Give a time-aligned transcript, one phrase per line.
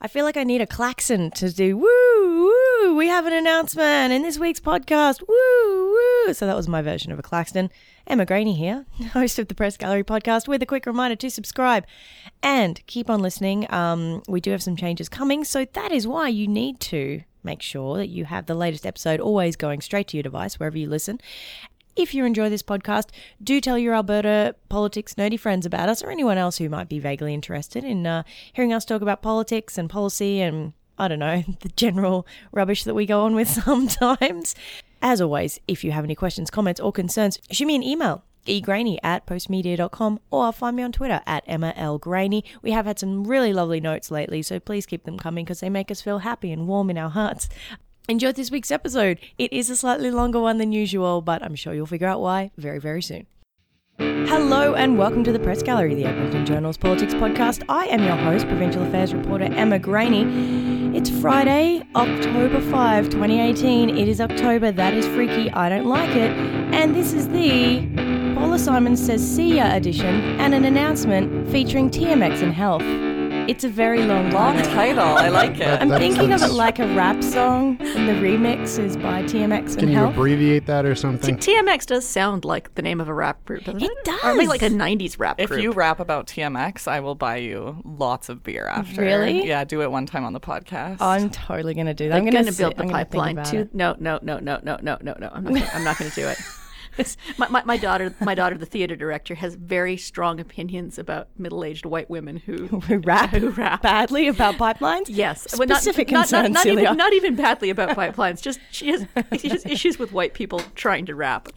[0.00, 1.84] I feel like I need a klaxon to do woo
[2.84, 2.94] woo.
[2.94, 5.20] We have an announcement in this week's podcast.
[5.26, 5.92] Woo
[6.26, 6.32] woo.
[6.34, 7.68] So that was my version of a klaxon.
[8.06, 11.84] Emma Graney here, host of the Press Gallery podcast, with a quick reminder to subscribe
[12.44, 13.66] and keep on listening.
[13.72, 17.60] Um, we do have some changes coming, so that is why you need to make
[17.60, 20.88] sure that you have the latest episode always going straight to your device wherever you
[20.88, 21.20] listen.
[21.98, 23.08] If you enjoy this podcast,
[23.42, 27.00] do tell your Alberta politics nerdy friends about us or anyone else who might be
[27.00, 28.22] vaguely interested in uh,
[28.52, 32.94] hearing us talk about politics and policy and, I don't know, the general rubbish that
[32.94, 34.54] we go on with sometimes.
[35.02, 38.98] As always, if you have any questions, comments, or concerns, shoot me an email egraney
[39.02, 41.98] at postmedia.com or find me on Twitter at Emma L.
[41.98, 42.44] Graney.
[42.62, 45.68] We have had some really lovely notes lately, so please keep them coming because they
[45.68, 47.48] make us feel happy and warm in our hearts.
[48.10, 49.20] Enjoyed this week's episode.
[49.36, 52.50] It is a slightly longer one than usual, but I'm sure you'll figure out why
[52.56, 53.26] very, very soon.
[53.98, 57.64] Hello and welcome to the Press Gallery, the Edmonton Journal's politics podcast.
[57.68, 60.96] I am your host, provincial affairs reporter Emma Graney.
[60.96, 63.90] It's Friday, October 5, 2018.
[63.98, 64.72] It is October.
[64.72, 65.50] That is freaky.
[65.50, 66.30] I don't like it.
[66.72, 67.86] And this is the
[68.36, 73.07] Paula Simon Says See Ya edition and an announcement featuring TMX and Health.
[73.48, 74.74] It's a very long Long title.
[74.74, 75.04] title.
[75.04, 75.66] I like it.
[75.80, 79.22] I'm That thinking of it sounds- like a rap song, and the remix is by
[79.22, 80.12] TMX and Can you Health.
[80.12, 81.38] abbreviate that or something?
[81.38, 83.90] TMX does sound like the name of a rap group, doesn't it?
[83.90, 84.48] It Or maybe does.
[84.50, 85.44] like a 90s rap group.
[85.44, 85.62] If group.
[85.62, 89.00] you rap about TMX, I will buy you lots of beer after.
[89.00, 89.46] Really?
[89.48, 90.98] Yeah, do it one time on the podcast.
[91.00, 92.16] I'm totally going to do that.
[92.16, 93.58] I'm I'm going going to build the I'm gonna think pipeline about too.
[93.60, 93.74] it.
[93.74, 95.30] No, no, no, no, no, no, no, no.
[95.32, 95.54] I'm not.
[95.54, 96.36] Gonna, I'm not going to do it.
[97.38, 101.86] my, my, my daughter, my daughter, the theater director, has very strong opinions about middle-aged
[101.86, 103.82] white women who Who rap, who rap.
[103.82, 105.06] badly about pipelines?
[105.08, 106.82] Yes, Specific not, not, concerns, not, not Celia.
[106.84, 108.40] even not even badly about pipelines.
[108.42, 109.06] Just she has,
[109.38, 111.48] she has issues with white people trying to rap.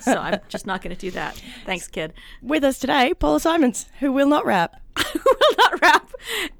[0.00, 1.40] So I'm just not going to do that.
[1.64, 2.12] Thanks, kid.
[2.42, 4.76] With us today, Paula Simons, who will not rap.
[4.98, 6.10] Who will not rap.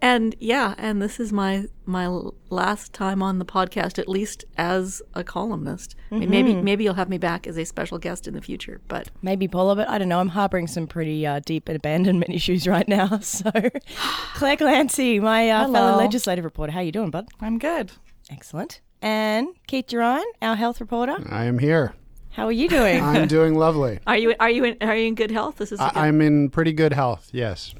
[0.00, 2.06] And yeah, and this is my my
[2.48, 5.94] last time on the podcast, at least as a columnist.
[6.10, 8.80] I mean, maybe maybe you'll have me back as a special guest in the future,
[8.88, 10.18] but Maybe Paula, but I don't know.
[10.20, 13.18] I'm harboring some pretty uh, deep abandonment issues right now.
[13.30, 13.50] So,
[14.34, 17.28] Claire Clancy, my uh, fellow legislative reporter, how are you doing, bud?
[17.40, 17.92] I'm good.
[18.30, 18.80] Excellent.
[19.02, 21.94] And Keith Gerein, our health reporter, I am here.
[22.30, 23.02] how are you doing?
[23.02, 23.98] I'm doing lovely.
[24.06, 25.56] are you are you in, are you in good health?
[25.56, 27.28] This is a good- I- I'm in pretty good health.
[27.32, 27.74] Yes.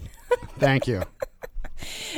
[0.58, 1.02] Thank you.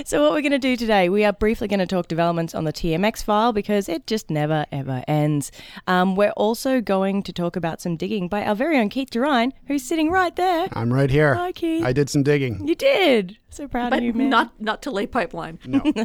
[0.04, 2.64] So, what we're going to do today, we are briefly going to talk developments on
[2.64, 5.52] the TMX file because it just never, ever ends.
[5.86, 9.52] Um, we're also going to talk about some digging by our very own Keith Gerein,
[9.66, 10.68] who's sitting right there.
[10.72, 11.34] I'm right here.
[11.34, 11.84] Hi, Keith.
[11.84, 12.66] I did some digging.
[12.66, 13.38] You did.
[13.50, 14.30] So proud but of you, man.
[14.30, 15.58] not not to lay pipeline.
[15.64, 15.80] No.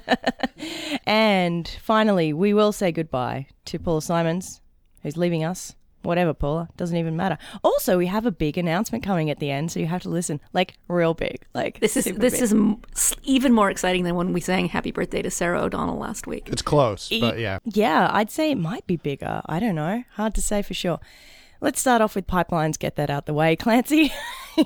[1.06, 4.62] And finally, we will say goodbye to Paula Simons,
[5.02, 5.76] who's leaving us.
[6.04, 7.38] Whatever, Paula, doesn't even matter.
[7.64, 10.40] Also, we have a big announcement coming at the end, so you have to listen,
[10.54, 12.42] like real big, like This is this big.
[12.44, 15.98] is m- s- even more exciting than when we sang "Happy Birthday" to Sarah O'Donnell
[15.98, 16.48] last week.
[16.50, 17.60] It's close, but yeah.
[17.66, 19.42] Yeah, I'd say it might be bigger.
[19.48, 20.04] I don't know.
[20.14, 21.00] Hard to say for sure.
[21.60, 22.78] Let's start off with pipelines.
[22.78, 24.14] Get that out the way, Clancy.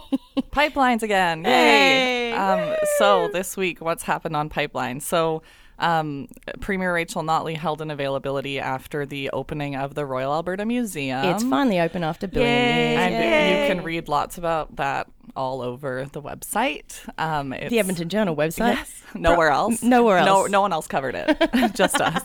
[0.51, 1.43] Pipelines again.
[1.45, 2.31] Hey.
[2.31, 2.33] Yay.
[2.35, 5.03] Um, so this week, what's happened on pipelines?
[5.03, 5.41] So
[5.81, 6.27] um,
[6.61, 11.25] Premier Rachel Notley held an availability after the opening of the Royal Alberta Museum.
[11.25, 12.89] it's finally open after billion Yay.
[12.91, 12.99] years.
[12.99, 13.61] And Yay.
[13.67, 16.99] you can read lots about that all over the website.
[17.17, 18.75] Um, it's, the Edmonton Journal website.
[18.75, 19.03] Yes.
[19.15, 19.81] Nowhere else.
[19.81, 21.73] nowhere No, no one else covered it.
[21.73, 22.21] Just us.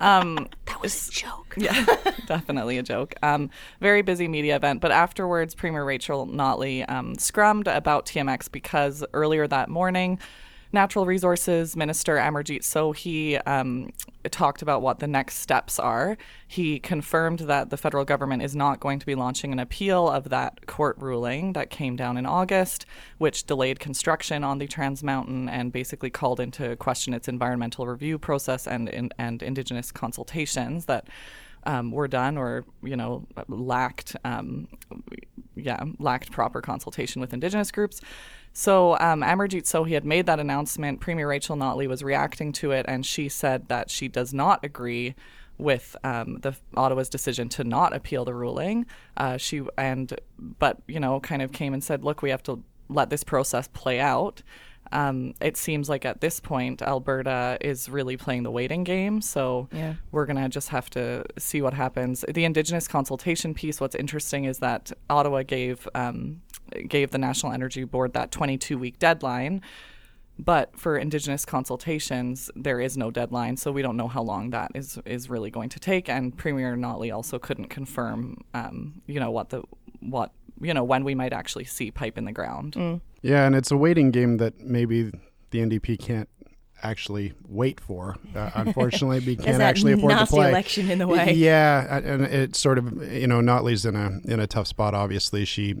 [0.00, 1.54] Um, That was a joke.
[1.56, 1.84] yeah,
[2.26, 3.14] definitely a joke.
[3.22, 3.50] Um,
[3.80, 9.46] very busy media event, but afterwards, Premier Rachel Notley um, scrummed about TMX because earlier
[9.46, 10.18] that morning,
[10.72, 13.90] Natural Resources Minister Amarjeet Sohi um,
[14.30, 16.16] talked about what the next steps are.
[16.46, 20.28] He confirmed that the federal government is not going to be launching an appeal of
[20.28, 22.86] that court ruling that came down in August,
[23.18, 28.18] which delayed construction on the Trans Mountain and basically called into question its environmental review
[28.18, 31.08] process and and, and Indigenous consultations that
[31.64, 34.68] um, were done or you know lacked um,
[35.56, 38.00] yeah lacked proper consultation with indigenous groups
[38.52, 42.84] so um, Amarjeet Sohi had made that announcement Premier Rachel Notley was reacting to it
[42.88, 45.14] and she said that she does not agree
[45.58, 48.86] with um, the Ottawa's decision to not appeal the ruling
[49.16, 50.18] uh, she and
[50.58, 53.68] but you know kind of came and said look we have to let this process
[53.68, 54.42] play out
[54.92, 59.20] um, it seems like at this point Alberta is really playing the waiting game.
[59.20, 59.94] So Yeah.
[60.10, 62.24] we're gonna just have to see what happens.
[62.28, 63.80] The Indigenous consultation piece.
[63.80, 66.42] What's interesting is that Ottawa gave um,
[66.88, 69.62] gave the National Energy Board that 22 week deadline.
[70.38, 74.70] But for Indigenous consultations, there is no deadline, so we don't know how long that
[74.74, 76.08] is is really going to take.
[76.08, 79.62] And Premier Notley also couldn't confirm, um, you know, what the
[80.00, 82.74] what you know when we might actually see pipe in the ground.
[83.22, 85.10] Yeah, and it's a waiting game that maybe
[85.50, 86.28] the NDP can't
[86.82, 88.16] actually wait for.
[88.34, 90.48] Uh, unfortunately, we can't actually afford to play.
[90.48, 91.32] election in the way.
[91.32, 94.94] Yeah, and it's sort of you know Notley's in a in a tough spot.
[94.94, 95.74] Obviously, she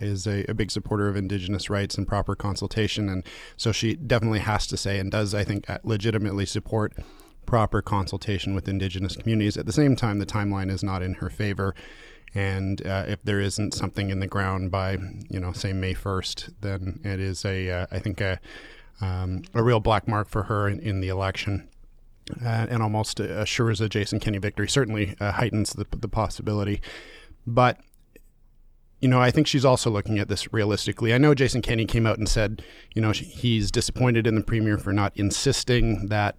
[0.00, 3.24] is a, a big supporter of Indigenous rights and proper consultation, and
[3.56, 6.94] so she definitely has to say and does I think uh, legitimately support
[7.46, 9.56] proper consultation with Indigenous communities.
[9.56, 11.74] At the same time, the timeline is not in her favor.
[12.34, 14.98] And uh, if there isn't something in the ground by,
[15.30, 18.38] you know, say May 1st, then it is a, uh, I think, a,
[19.00, 21.68] um, a real black mark for her in, in the election.
[22.44, 24.68] Uh, and almost assures a Jason Kenney victory.
[24.68, 26.82] Certainly uh, heightens the, the possibility.
[27.46, 27.80] But,
[29.00, 31.14] you know, I think she's also looking at this realistically.
[31.14, 32.62] I know Jason Kenney came out and said,
[32.94, 36.36] you know, he's disappointed in the premier for not insisting that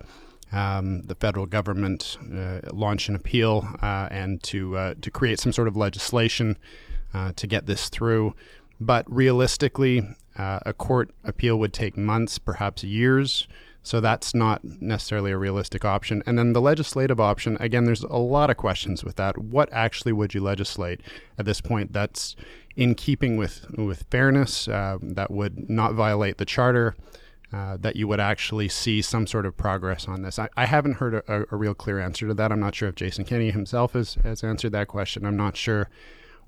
[0.51, 5.51] um, the federal government uh, launch an appeal uh, and to uh, to create some
[5.51, 6.57] sort of legislation
[7.13, 8.35] uh, to get this through.
[8.79, 13.47] But realistically, uh, a court appeal would take months, perhaps years.
[13.81, 16.21] So that's not necessarily a realistic option.
[16.25, 19.37] And then the legislative option, again, there's a lot of questions with that.
[19.37, 21.01] What actually would you legislate
[21.37, 22.35] at this point that's
[22.75, 26.95] in keeping with with fairness, uh, that would not violate the charter?
[27.51, 30.37] uh, that you would actually see some sort of progress on this.
[30.37, 32.51] I, I haven't heard a, a, real clear answer to that.
[32.51, 35.25] I'm not sure if Jason Kenney himself has, has answered that question.
[35.25, 35.89] I'm not sure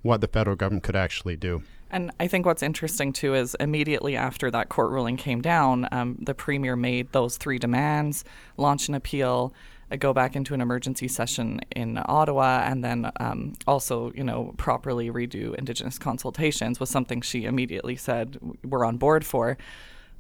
[0.04, 1.64] what the federal government could actually do.
[1.92, 6.18] And I think what's interesting too is immediately after that court ruling came down, um,
[6.22, 8.24] the premier made those three demands,
[8.56, 9.54] launch an appeal,
[9.92, 14.54] uh, go back into an emergency session in Ottawa, and then um, also, you know,
[14.58, 19.58] properly redo Indigenous consultations was something she immediately said we're on board for.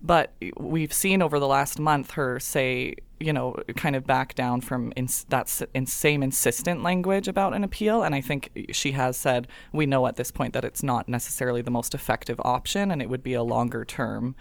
[0.01, 4.61] But we've seen over the last month her say, you know, kind of back down
[4.61, 8.03] from ins- that same insistent language about an appeal.
[8.03, 11.61] And I think she has said, we know at this point that it's not necessarily
[11.61, 14.35] the most effective option and it would be a longer term.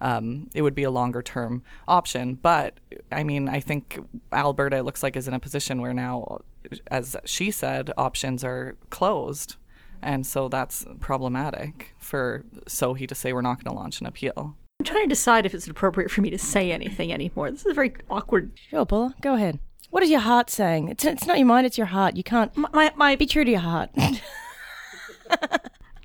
[0.00, 2.34] Um, it would be a longer term option.
[2.34, 2.80] But
[3.12, 3.98] I mean, I think
[4.32, 6.40] Alberta looks like is in a position where now,
[6.88, 9.56] as she said, options are closed.
[10.02, 14.56] And so that's problematic for Sohi to say we're not going to launch an appeal.
[14.84, 17.50] I'm trying to decide if it's appropriate for me to say anything anymore.
[17.50, 18.52] This is a very awkward.
[18.68, 19.58] Sure, Paula, go ahead.
[19.88, 20.88] What is your heart saying?
[20.88, 22.16] It's, it's not your mind, it's your heart.
[22.16, 22.54] You can't.
[22.54, 23.88] My, my, my be true to your heart.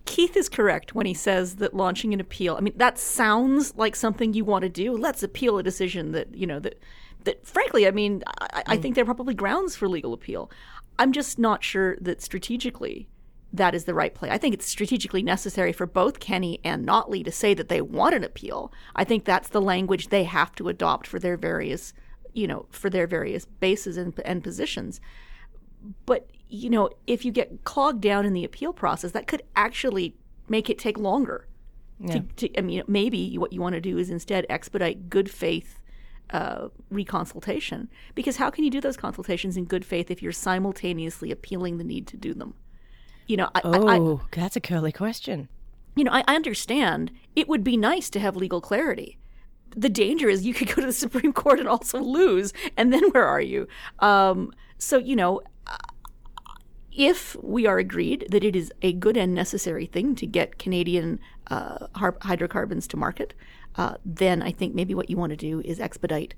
[0.06, 2.56] Keith is correct when he says that launching an appeal.
[2.56, 4.96] I mean, that sounds like something you want to do.
[4.96, 6.82] Let's appeal a decision that you know that
[7.26, 7.46] that.
[7.46, 8.82] Frankly, I mean, I, I hmm.
[8.82, 10.50] think there are probably grounds for legal appeal.
[10.98, 13.10] I'm just not sure that strategically
[13.52, 14.30] that is the right play.
[14.30, 18.16] I think it's strategically necessary for both Kenney and Notley to say that they want
[18.16, 18.72] an appeal.
[18.96, 21.94] I think that's the language they have to adopt for their various,
[22.34, 25.02] you know, for their various bases and, and positions.
[26.06, 30.16] But you know, if you get clogged down in the appeal process, that could actually
[30.48, 31.48] make it take longer.
[32.00, 32.14] Yeah.
[32.14, 35.80] To, to, I mean, maybe what you want to do is instead expedite good faith
[36.32, 37.88] uh, reconsultation.
[38.16, 41.84] Because how can you do those consultations in good faith if you're simultaneously appealing the
[41.84, 42.56] need to do them?
[43.30, 45.50] You know, I, oh, I, that's a curly question.
[45.96, 49.20] You know, I, I understand it would be nice to have legal clarity.
[49.78, 53.04] The danger is you could go to the Supreme Court and also lose, and then
[53.12, 53.68] where are you?
[54.00, 55.42] Um, so, you know,
[56.92, 61.20] if we are agreed that it is a good and necessary thing to get Canadian
[61.52, 63.36] uh, hydrocarbons to market,
[63.76, 66.34] uh, then I think maybe what you want to do is expedite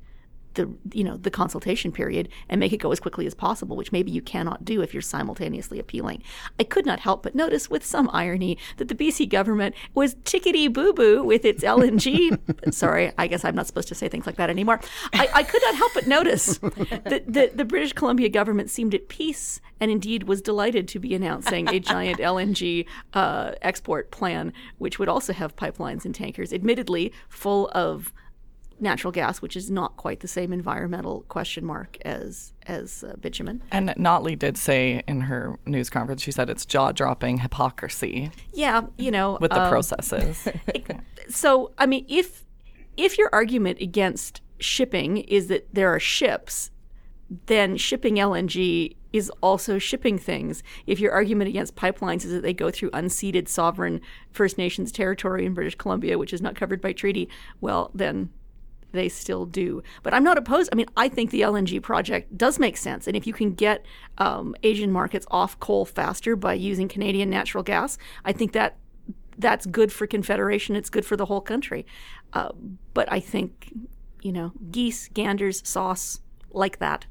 [0.55, 3.91] the you know the consultation period and make it go as quickly as possible, which
[3.91, 6.23] maybe you cannot do if you're simultaneously appealing.
[6.59, 10.71] I could not help but notice with some irony that the BC government was tickety
[10.71, 12.37] boo boo with its LNG.
[12.73, 14.79] Sorry, I guess I'm not supposed to say things like that anymore.
[15.13, 19.07] I, I could not help but notice that the, the British Columbia government seemed at
[19.07, 24.99] peace and indeed was delighted to be announcing a giant LNG uh, export plan, which
[24.99, 28.13] would also have pipelines and tankers, admittedly full of
[28.81, 33.61] natural gas, which is not quite the same environmental question mark as as uh, bitumen.
[33.71, 38.31] And Notley did say in her news conference, she said it's jaw dropping hypocrisy.
[38.53, 40.47] Yeah, you know, with the um, processes.
[41.29, 42.45] so, I mean, if
[42.97, 46.71] if your argument against shipping is that there are ships,
[47.45, 50.63] then shipping LNG is also shipping things.
[50.87, 55.45] If your argument against pipelines is that they go through unceded sovereign First Nations territory
[55.45, 58.29] in British Columbia, which is not covered by treaty, well, then
[58.91, 59.83] they still do.
[60.03, 60.69] But I'm not opposed.
[60.71, 63.07] I mean, I think the LNG project does make sense.
[63.07, 63.85] And if you can get
[64.17, 68.77] um, Asian markets off coal faster by using Canadian natural gas, I think that
[69.37, 70.75] that's good for Confederation.
[70.75, 71.85] It's good for the whole country.
[72.33, 72.49] Uh,
[72.93, 73.73] but I think,
[74.21, 76.19] you know, geese, ganders, sauce,
[76.51, 77.05] like that.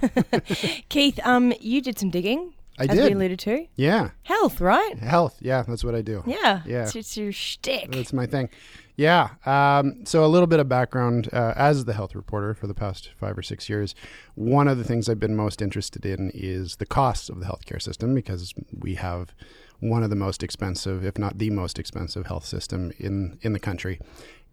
[0.88, 2.54] Keith, um, you did some digging.
[2.78, 3.04] I as did.
[3.04, 3.66] we alluded to.
[3.76, 4.10] Yeah.
[4.22, 4.98] Health, right?
[4.98, 5.36] Health.
[5.40, 6.22] Yeah, that's what I do.
[6.26, 6.62] Yeah.
[6.64, 6.84] Yeah.
[6.84, 7.92] It's, it's your shtick.
[7.92, 8.48] That's my thing.
[8.96, 9.30] Yeah.
[9.46, 13.10] Um, so a little bit of background uh, as the health reporter for the past
[13.18, 13.94] five or six years.
[14.34, 17.80] One of the things I've been most interested in is the costs of the healthcare
[17.80, 19.34] system because we have
[19.80, 23.58] one of the most expensive, if not the most expensive, health system in in the
[23.58, 23.98] country.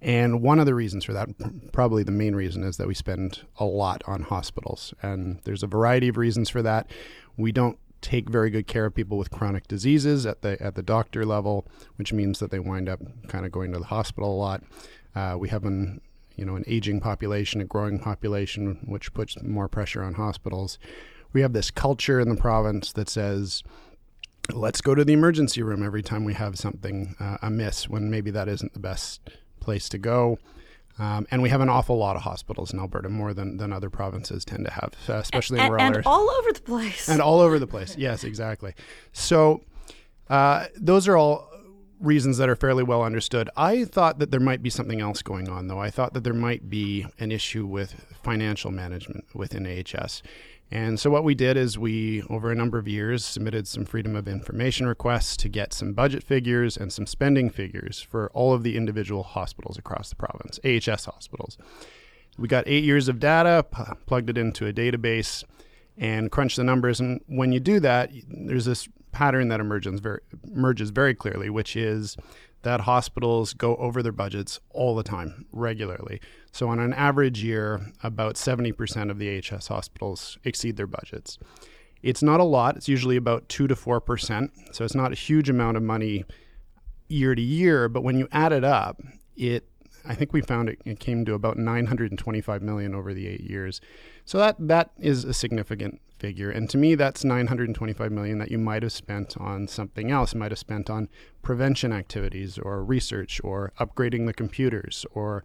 [0.02, 1.30] And one of the reasons for that,
[1.74, 4.94] probably the main reason, is that we spend a lot on hospitals.
[5.02, 6.90] And there's a variety of reasons for that.
[7.36, 10.84] We don't take very good care of people with chronic diseases at the at the
[10.84, 14.38] doctor level, which means that they wind up kind of going to the hospital a
[14.38, 14.64] lot.
[15.16, 16.02] Uh, we have an
[16.36, 20.80] you know an aging population, a growing population, which puts more pressure on hospitals.
[21.34, 23.62] We have this culture in the province that says,
[24.52, 28.32] let's go to the emergency room every time we have something uh, amiss, when maybe
[28.32, 29.22] that isn't the best
[29.60, 30.40] place to go.
[31.00, 33.90] Um, and we have an awful lot of hospitals in Alberta, more than, than other
[33.90, 36.06] provinces tend to have, uh, especially and, in rural and areas.
[36.06, 37.08] all over the place.
[37.08, 37.96] And all over the place.
[37.98, 38.74] Yes, exactly.
[39.14, 39.62] So
[40.30, 41.50] uh, those are all
[42.02, 43.50] reasons that are fairly well understood.
[43.56, 45.80] I thought that there might be something else going on, though.
[45.80, 50.22] I thought that there might be an issue with financial management within AHS.
[50.72, 54.16] And so what we did is we, over a number of years, submitted some Freedom
[54.16, 58.62] of Information requests to get some budget figures and some spending figures for all of
[58.62, 61.58] the individual hospitals across the province, AHS hospitals.
[62.38, 65.44] We got eight years of data, p- plugged it into a database,
[65.98, 67.00] and crunched the numbers.
[67.00, 71.76] And when you do that, there's this pattern that emerges very, emerges very clearly, which
[71.76, 72.16] is
[72.64, 76.20] that hospitals go over their budgets all the time, regularly.
[76.52, 81.38] So, on an average year, about 70% of the AHS hospitals exceed their budgets.
[82.02, 84.50] It's not a lot, it's usually about 2 to 4%.
[84.72, 86.26] So, it's not a huge amount of money
[87.08, 89.02] year to year, but when you add it up,
[89.36, 89.66] it
[90.06, 93.82] I think we found it, it came to about 925 million over the 8 years.
[94.26, 96.50] So that that is a significant figure.
[96.50, 100.34] And to me that's 925 million that you might have spent on something else.
[100.34, 101.10] You might have spent on
[101.42, 105.44] prevention activities or research or upgrading the computers or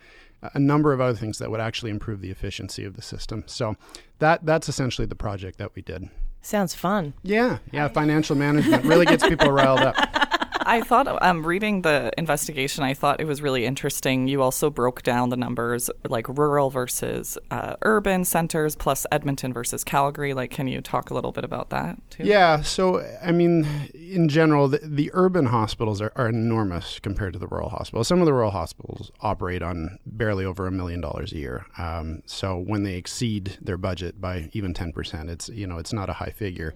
[0.52, 3.44] a number of other things that would actually improve the efficiency of the system.
[3.46, 3.76] So
[4.18, 6.10] that that's essentially the project that we did.
[6.42, 7.14] Sounds fun.
[7.22, 9.96] Yeah, yeah, financial management really gets people riled up.
[10.66, 14.28] I thought, um, reading the investigation, I thought it was really interesting.
[14.28, 19.84] You also broke down the numbers, like rural versus uh, urban centers, plus Edmonton versus
[19.84, 20.34] Calgary.
[20.34, 22.24] Like, can you talk a little bit about that too?
[22.24, 27.38] Yeah, so I mean, in general, the, the urban hospitals are, are enormous compared to
[27.38, 28.08] the rural hospitals.
[28.08, 31.66] Some of the rural hospitals operate on barely over a million dollars a year.
[31.78, 35.92] Um, so when they exceed their budget by even ten percent, it's you know it's
[35.92, 36.74] not a high figure.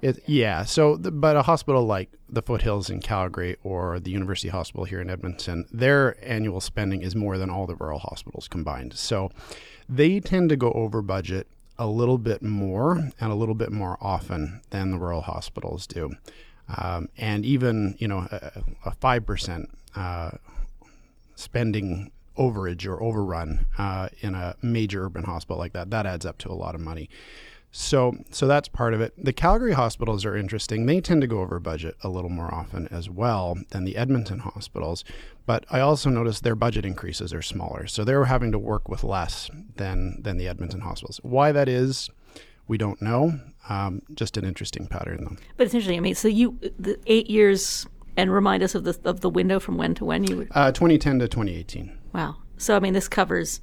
[0.00, 4.84] It, yeah, so but a hospital like the Foothills in Calgary or the University Hospital
[4.84, 8.94] here in Edmonton, their annual spending is more than all the rural hospitals combined.
[8.94, 9.30] So
[9.88, 11.46] they tend to go over budget
[11.78, 16.12] a little bit more and a little bit more often than the rural hospitals do.
[16.76, 20.30] Um, and even, you know, a, a 5% uh,
[21.34, 26.38] spending overage or overrun uh, in a major urban hospital like that, that adds up
[26.38, 27.08] to a lot of money.
[27.70, 29.12] So, so that's part of it.
[29.22, 30.86] The Calgary hospitals are interesting.
[30.86, 34.40] They tend to go over budget a little more often as well than the Edmonton
[34.40, 35.04] hospitals.
[35.44, 39.04] But I also noticed their budget increases are smaller, so they're having to work with
[39.04, 41.20] less than than the Edmonton hospitals.
[41.22, 42.10] Why that is,
[42.66, 43.40] we don't know.
[43.68, 45.36] Um, just an interesting pattern, though.
[45.56, 45.98] But it's interesting.
[45.98, 49.60] I mean, so you the eight years, and remind us of the of the window
[49.60, 50.46] from when to when you.
[50.50, 51.98] Uh, 2010 to 2018.
[52.12, 52.36] Wow.
[52.56, 53.60] So I mean, this covers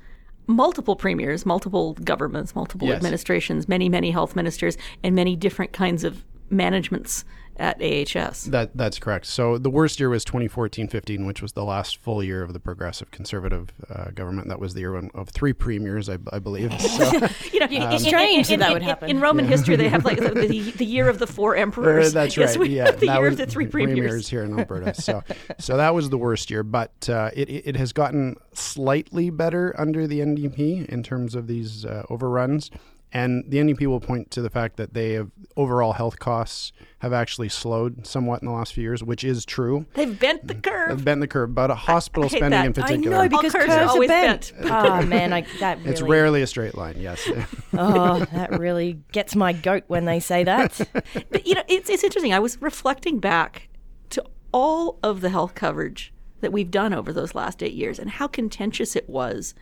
[0.47, 2.97] multiple premiers, multiple governments, multiple Yes.
[2.97, 7.25] administrations, many many health ministers, and many different kinds of managements
[7.57, 8.43] at AHS.
[8.45, 9.25] That that's correct.
[9.25, 13.11] So the worst year was 2014-15, which was the last full year of the progressive
[13.11, 14.47] conservative uh, government.
[14.49, 16.71] That was the year when- of three premiers, I, I believe.
[16.95, 17.03] So,
[17.51, 19.09] You know, in- in- strange in, that would happen.
[19.09, 22.07] In Roman history, they have like the, the, the year of the four emperors.
[22.15, 22.67] Uh, that's Yes, right.
[22.67, 24.29] we yeah, the that year was of the three premiers.
[24.29, 24.93] here in Alberta.
[24.93, 25.23] So,
[25.59, 29.73] so that was the worst year, but uh, it it it has gotten slightly better
[29.79, 32.71] under the NDP in terms of these uh, overruns.
[33.15, 37.13] And the NDP will point to the fact that they have overall health costs have
[37.13, 39.85] actually slowed somewhat in the last few years, which is true.
[39.93, 40.89] They've bent the curve.
[40.89, 42.65] They've bent the curve, but a hospital hate spending that.
[42.65, 44.53] in I I particular, know because curves are curves are always bent.
[44.65, 46.95] Oh man, I, that really, it's rarely a straight line.
[46.99, 47.25] Yes.
[47.77, 50.77] oh, that really gets my goat when they say that.
[51.31, 52.33] But you know, it's it's interesting.
[52.33, 53.69] I was reflecting back
[54.09, 58.09] to all of the health coverage that we've done over those last eight years, and
[58.09, 59.55] how contentious it was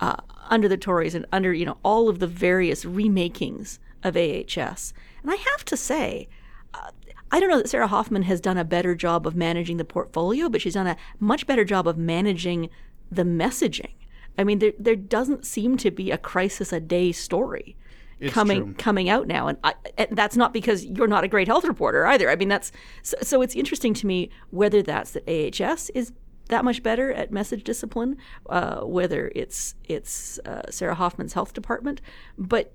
[0.00, 0.16] uh,
[0.48, 4.92] under the Tories and under you know all of the various remakings of AHS.
[5.22, 6.28] And I have to say.
[6.74, 6.90] Uh,
[7.28, 10.48] I don't know that Sarah Hoffman has done a better job of managing the portfolio,
[10.48, 12.70] but she's done a much better job of managing
[13.10, 13.90] the messaging.
[14.38, 17.76] I mean, there there doesn't seem to be a crisis a day story
[18.20, 18.74] It's coming true.
[18.74, 22.06] coming out now, and, I, and that's not because you're not a great health reporter
[22.06, 22.30] either.
[22.30, 22.70] I mean, that's
[23.02, 26.12] so, so it's interesting to me whether that's that AHS is
[26.48, 28.16] that much better at message discipline,
[28.48, 32.00] uh, whether it's it's uh, Sarah Hoffman's health department,
[32.38, 32.72] but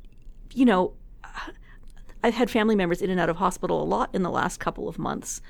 [0.54, 0.94] you know,
[2.24, 4.88] I've had family members in and out of hospital a lot in the last couple
[4.88, 5.42] of months.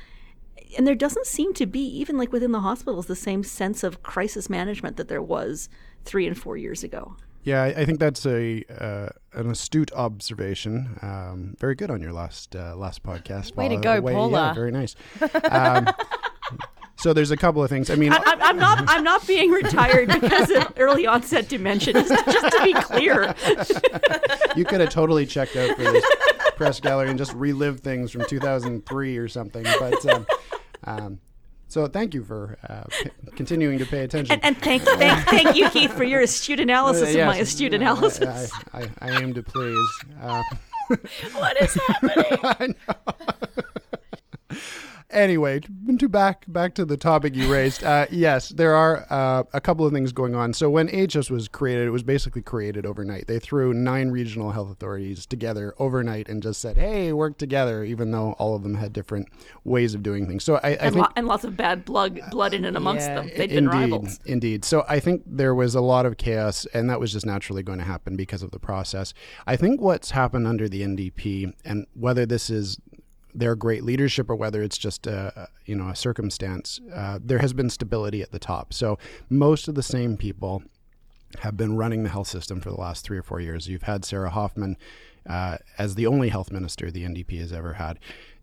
[0.77, 4.03] And there doesn't seem to be, even like within the hospitals, the same sense of
[4.03, 5.67] crisis management that there was
[6.05, 7.17] three and four years ago.
[7.43, 10.97] Yeah, I, I think that's a uh, an astute observation.
[11.01, 13.55] Um, very good on your last uh, last podcast.
[13.55, 13.81] Way to Paula.
[13.81, 14.51] go, Yeah, Paula.
[14.55, 14.95] very nice.
[15.51, 15.87] Um,
[17.01, 17.89] so there's a couple of things.
[17.89, 18.83] I mean, I, I'm- I'm not.
[18.87, 21.93] I'm not being retired because of early onset dementia.
[21.93, 23.33] Just, just to be clear,
[24.55, 26.05] you could have totally checked out for this
[26.55, 29.63] press gallery and just relived things from 2003 or something.
[29.79, 30.25] But um,
[30.83, 31.19] um,
[31.67, 34.33] so thank you for uh, p- continuing to pay attention.
[34.33, 37.47] and, and thank, thank thank you, Keith, for your astute analysis Uh, of my yes,
[37.49, 38.51] astute I- analysis.
[38.73, 39.89] I, I, I aim to please.
[40.21, 40.41] Uh,
[41.35, 42.75] What is happening?
[45.09, 47.83] Anyway, to- back back to the topic you raised.
[47.83, 50.53] Uh, yes, there are uh, a couple of things going on.
[50.53, 53.27] So when AHS was created, it was basically created overnight.
[53.27, 58.11] They threw nine regional health authorities together overnight and just said, "Hey, work together," even
[58.11, 59.27] though all of them had different
[59.63, 60.43] ways of doing things.
[60.43, 63.07] So I, I and, think lo- and lots of bad blood blood in and amongst
[63.07, 63.15] Yeah.
[63.15, 63.27] them.
[63.35, 64.19] They'd been indeed, rivals.
[64.25, 64.65] Indeed.
[64.65, 67.79] So I think there was a lot of chaos, and that was just naturally going
[67.79, 69.13] to happen because of the process.
[69.47, 72.79] I think what's happened under the NDP, and whether this is
[73.33, 77.53] their great leadership or whether it's just a you know a circumstance, uh, there has
[77.53, 78.73] been stability at the top.
[78.73, 78.97] So
[79.29, 80.63] most of the same people
[81.39, 83.67] have been running the health system for the last three or four years.
[83.67, 84.77] You've had Sarah Hoffman
[85.27, 87.99] uh, as the only health minister the NDP has ever had.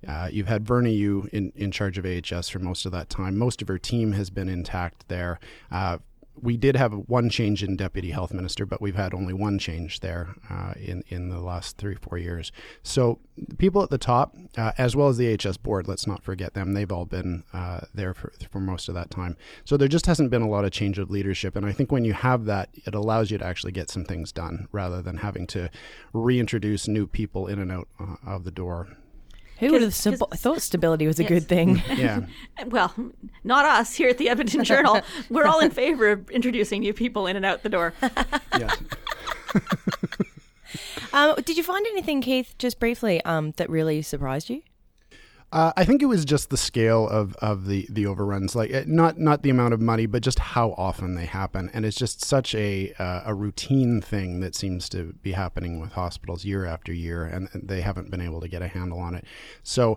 [0.06, 3.36] Uh, you've had Verna Yiu in, in charge of AHS for most of that time.
[3.36, 5.40] Most of her team has been intact there.
[5.70, 5.98] Uh,
[6.42, 10.00] we did have one change in deputy health minister, but we've had only one change
[10.00, 12.52] there uh, in in the last three four years.
[12.82, 13.18] So
[13.58, 16.72] people at the top, uh, as well as the HS board, let's not forget them.
[16.72, 19.36] They've all been uh, there for for most of that time.
[19.64, 22.04] So there just hasn't been a lot of change of leadership, and I think when
[22.04, 25.46] you have that, it allows you to actually get some things done rather than having
[25.48, 25.70] to
[26.12, 28.88] reintroduce new people in and out uh, of the door.
[29.58, 31.28] Who would have sub- 'cause- thought stability was a Yes.
[31.30, 31.82] good thing?
[31.96, 32.20] Yeah.
[32.66, 32.92] Well,
[33.44, 35.00] not us here at the Edmonton Journal.
[35.30, 37.94] We're all in favor of introducing new people in and out the door.
[38.58, 38.76] yes.
[41.12, 44.62] um, did you find anything, Keith, just briefly, um, that really surprised you?
[45.50, 48.82] Uh, I think it was just the scale of, of the, the overruns, like uh,
[48.86, 52.22] not not the amount of money, but just how often they happen, and it's just
[52.22, 56.92] such a uh, a routine thing that seems to be happening with hospitals year after
[56.92, 59.24] year, and they haven't been able to get a handle on it.
[59.62, 59.96] So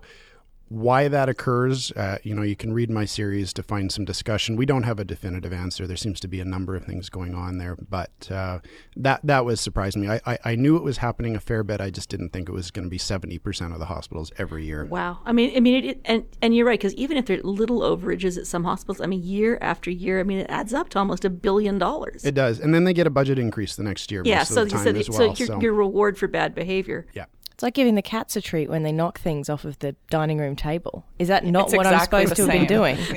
[0.72, 4.56] why that occurs, uh, you know, you can read my series to find some discussion.
[4.56, 5.86] We don't have a definitive answer.
[5.86, 8.60] There seems to be a number of things going on there, but uh,
[8.96, 10.08] that that was surprising me.
[10.08, 11.82] I, I, I knew it was happening a fair bit.
[11.82, 14.64] I just didn't think it was going to be seventy percent of the hospitals every
[14.64, 14.86] year.
[14.86, 15.18] Wow.
[15.26, 17.80] I mean, I mean, it, and and you're right because even if there are little
[17.80, 20.98] overages at some hospitals, I mean, year after year, I mean, it adds up to
[20.98, 22.24] almost a billion dollars.
[22.24, 24.22] It does, and then they get a budget increase the next year.
[24.24, 24.42] yeah.
[24.44, 27.06] So said as so your, so your reward for bad behavior.
[27.12, 29.94] yeah, It's like giving the cats a treat when they knock things off of the
[30.10, 31.04] dining room table.
[31.18, 32.96] Is that not It's what exactly I'm supposed to have been doing?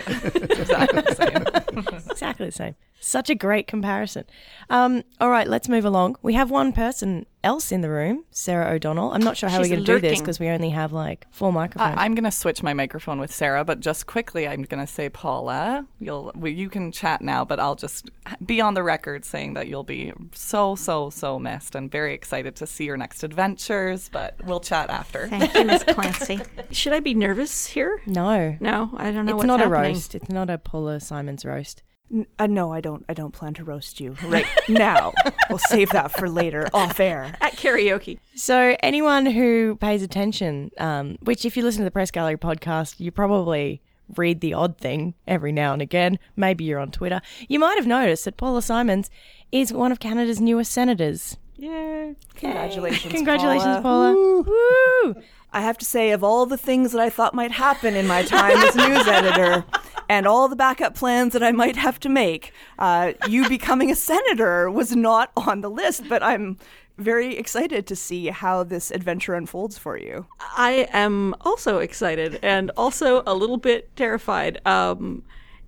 [0.60, 1.88] exactly the same.
[2.10, 2.76] exactly the same.
[3.00, 4.24] Such a great comparison.
[4.70, 6.16] Um, all right, let's move along.
[6.24, 9.12] We have one person else in the room, Sarah O'Donnell.
[9.12, 11.28] I'm not sure how She's we're going to do this because we only have like
[11.30, 11.96] four microphones.
[12.00, 14.92] I- I'm going to switch my microphone with Sarah, but just quickly, I'm going to
[14.92, 18.10] say, Paula, you'll well, you can chat now, but I'll just
[18.44, 22.56] be on the record saying that you'll be so so so missed and very excited
[22.56, 24.10] to see your next adventures.
[24.12, 25.28] But we'll chat after.
[25.28, 26.40] Thank you, Miss Clancy.
[26.72, 28.02] Should I be nervous here?
[28.08, 29.92] no, No, I don't know it's what's not happening.
[29.92, 30.16] a roast.
[30.16, 31.84] It's not a Paula Simons roast.
[32.12, 33.04] N- Uh, no, I don't.
[33.10, 35.14] I don't plan to roast you right now.
[35.50, 37.36] we'll save that for later, off air.
[37.42, 38.20] At karaoke.
[38.36, 43.00] So anyone who pays attention, um, which if you listen to the Press Gallery podcast,
[43.00, 43.82] you probably
[44.18, 46.20] read the odd thing every now and again.
[46.36, 47.22] Maybe you're on Twitter.
[47.50, 49.10] You might have noticed that Paula Simons
[49.52, 51.38] is one of Canada's newest senators.
[51.58, 52.16] Yay!
[52.36, 54.14] Congratulations, Congratulations, Paula.
[54.14, 54.44] Paula.
[54.44, 55.16] Woo!
[55.56, 58.24] I have to say, of all the things that I thought might happen in my
[58.24, 59.64] time as news editor,
[60.10, 63.96] and all the backup plans that I might have to make, uh, you becoming a
[63.96, 66.10] senator was not on the list.
[66.10, 66.58] But I'm
[66.98, 70.26] very excited to see how this adventure unfolds for you.
[70.42, 74.60] I am also excited and also a little bit terrified.
[74.68, 75.24] Um,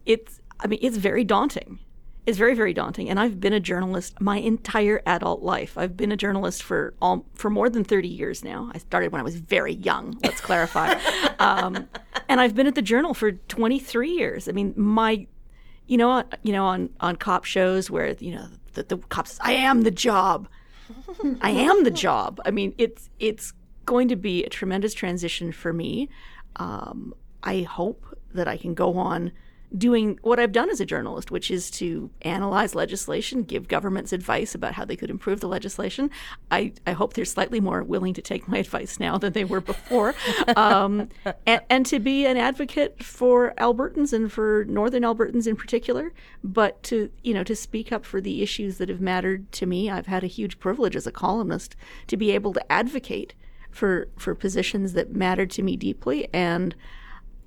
[0.05, 1.79] it's, I mean, it's very daunting.
[2.27, 3.09] It's very, very daunting.
[3.09, 5.77] And I've been a journalist my entire adult life.
[5.77, 8.69] I've been a journalist for all, for more than 30 years now.
[8.75, 10.99] I started when I was very young, let's clarify.
[11.39, 11.87] um,
[12.27, 14.49] and I've been at the Journal for 23 years.
[14.49, 15.25] I mean, my,
[15.87, 19.39] you know, you know, on, on cop shows where, you know, the, the cop says,
[19.41, 20.49] I am the job.
[21.41, 22.41] I am the job.
[22.45, 23.53] I mean, it's it's
[23.85, 26.09] going to be a tremendous transition for me.
[26.57, 27.13] Um,
[27.43, 29.31] I hope that I can go on
[29.75, 34.55] doing what I've done as a journalist, which is to analyze legislation, give governments advice
[34.55, 36.09] about how they could improve the legislation.
[36.49, 39.61] I, I hope they're slightly more willing to take my advice now than they were
[39.61, 40.15] before,
[40.55, 41.09] um,
[41.45, 46.81] and, and to be an advocate for Albertans and for Northern Albertans in particular, but
[46.83, 49.89] to you know to speak up for the issues that have mattered to me.
[49.89, 51.75] I've had a huge privilege as a columnist
[52.07, 53.33] to be able to advocate
[53.69, 56.75] for for positions that mattered to me deeply and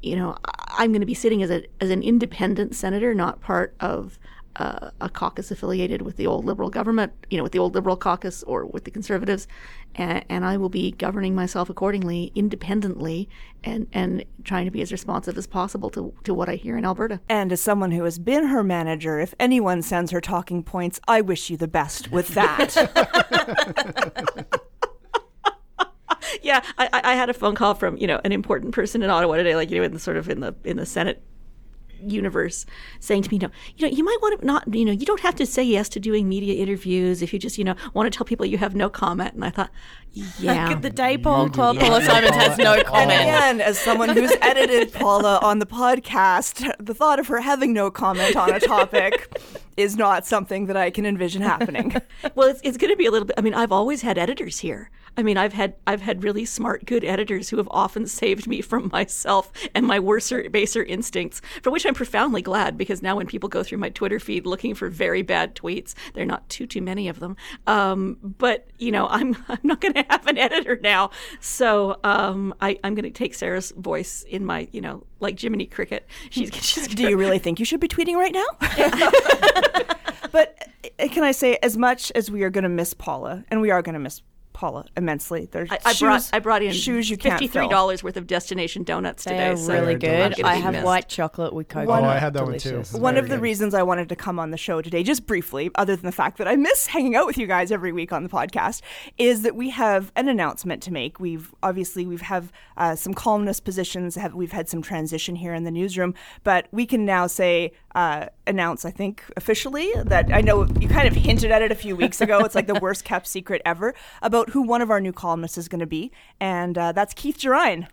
[0.02, 0.36] you know,
[0.68, 4.18] I'm going to be sitting as a as an independent senator, not part of
[4.56, 7.96] uh, a caucus affiliated with the old Liberal government, you know, with the old Liberal
[7.96, 9.46] caucus or with the Conservatives,
[9.94, 13.28] and, and I will be governing myself accordingly, independently,
[13.62, 16.84] and and trying to be as responsive as possible to to what I hear in
[16.84, 17.20] Alberta.
[17.28, 21.20] And as someone who has been her manager, if anyone sends her talking points, I
[21.20, 22.76] wish you the best with that.
[26.42, 29.36] yeah, I, I had a phone call from you know an important person in Ottawa
[29.36, 31.22] today, like you know, in the sort of in the in the Senate
[32.02, 32.66] universe
[32.98, 35.06] saying to me, you know, you know, you might want to not, you know, you
[35.06, 38.10] don't have to say yes to doing media interviews if you just, you know, want
[38.10, 39.34] to tell people you have no comment.
[39.34, 39.70] And I thought,
[40.12, 43.20] yeah, Give the day Paul Paula Simons has no and comment.
[43.20, 47.90] again, as someone who's edited Paula on the podcast, the thought of her having no
[47.90, 49.40] comment on a topic
[49.76, 51.94] is not something that I can envision happening.
[52.34, 53.34] well, it's, it's going to be a little bit.
[53.38, 54.90] I mean, I've always had editors here.
[55.20, 58.62] I mean, I've had I've had really smart, good editors who have often saved me
[58.62, 62.78] from myself and my worser, baser instincts, for which I'm profoundly glad.
[62.78, 66.22] Because now, when people go through my Twitter feed looking for very bad tweets, there
[66.22, 67.36] are not too too many of them.
[67.66, 72.54] Um, but you know, I'm I'm not going to have an editor now, so um,
[72.62, 76.06] I, I'm going to take Sarah's voice in my you know like Jiminy Cricket.
[76.30, 78.46] She's, she's Do you really think you should be tweeting right now?
[80.32, 80.66] but
[80.98, 83.70] uh, can I say, as much as we are going to miss Paula, and we
[83.70, 84.22] are going to miss
[84.60, 85.48] Paula immensely.
[85.50, 88.18] There's I, I shoes, brought I brought in shoes you can't fifty three dollars worth
[88.18, 89.48] of destination donuts They today.
[89.48, 90.34] are so really good.
[90.34, 90.44] delicious.
[90.44, 90.84] I have missed.
[90.84, 91.90] white chocolate with cocoa.
[91.92, 92.72] Oh, I had that one too.
[92.72, 92.92] Delicious.
[92.92, 93.42] One Very of the good.
[93.42, 96.36] reasons I wanted to come on the show today, just briefly, other than the fact
[96.36, 98.82] that I miss hanging out with you guys every week on the podcast,
[99.16, 101.18] is that we have an announcement to make.
[101.18, 104.14] We've obviously we've have uh, some columnist positions.
[104.16, 108.26] Have we've had some transition here in the newsroom, but we can now say uh,
[108.46, 108.84] announce.
[108.84, 112.20] I think officially that I know you kind of hinted at it a few weeks
[112.20, 112.38] ago.
[112.40, 115.68] It's like the worst kept secret ever about who one of our new columnists is
[115.68, 117.86] going to be, and uh, that's Keith Gerein.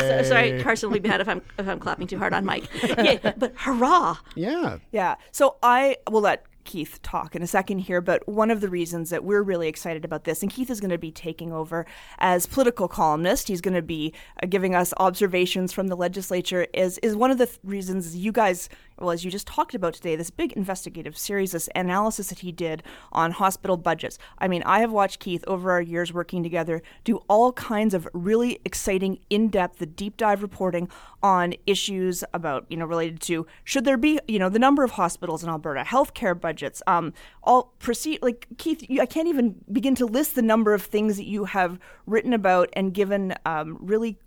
[0.00, 2.64] So- sorry, Carson will be mad if I'm if I'm clapping too hard on mic.
[2.82, 4.16] Yeah, but hurrah!
[4.34, 4.78] Yeah.
[4.92, 5.14] Yeah.
[5.32, 9.08] So I will let Keith talk in a second here, but one of the reasons
[9.08, 11.86] that we're really excited about this, and Keith is going to be taking over
[12.18, 13.48] as political columnist.
[13.48, 16.66] He's going to be uh, giving us observations from the legislature.
[16.74, 18.68] Is is one of the th- reasons you guys,
[19.00, 22.52] well, as you just talked about today, this big investigative series, this analysis that he
[22.52, 22.82] did
[23.12, 24.18] on hospital budgets.
[24.38, 28.08] I mean, I have watched Keith over our years working together do all kinds of
[28.12, 30.88] really exciting, in-depth, the deep dive reporting
[31.22, 34.92] on issues about you know related to should there be you know the number of
[34.92, 38.84] hospitals in Alberta, healthcare budgets, um, all proceed like Keith.
[38.88, 42.32] You, I can't even begin to list the number of things that you have written
[42.32, 44.18] about and given um, really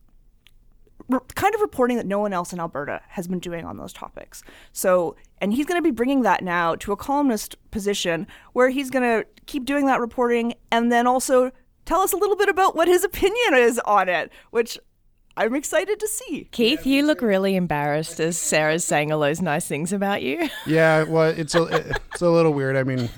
[1.11, 3.93] re- kind of reporting that no one else in Alberta has been doing on those
[3.93, 4.43] topics.
[4.71, 8.89] So, and he's going to be bringing that now to a columnist position where he's
[8.89, 11.51] going to keep doing that reporting and then also
[11.85, 14.77] tell us a little bit about what his opinion is on it, which
[15.41, 16.47] I'm excited to see.
[16.51, 20.49] Keith, you look really embarrassed as Sarah's saying all those nice things about you.
[20.67, 21.63] Yeah, well, it's a
[22.11, 22.77] it's a little weird.
[22.77, 23.09] I mean,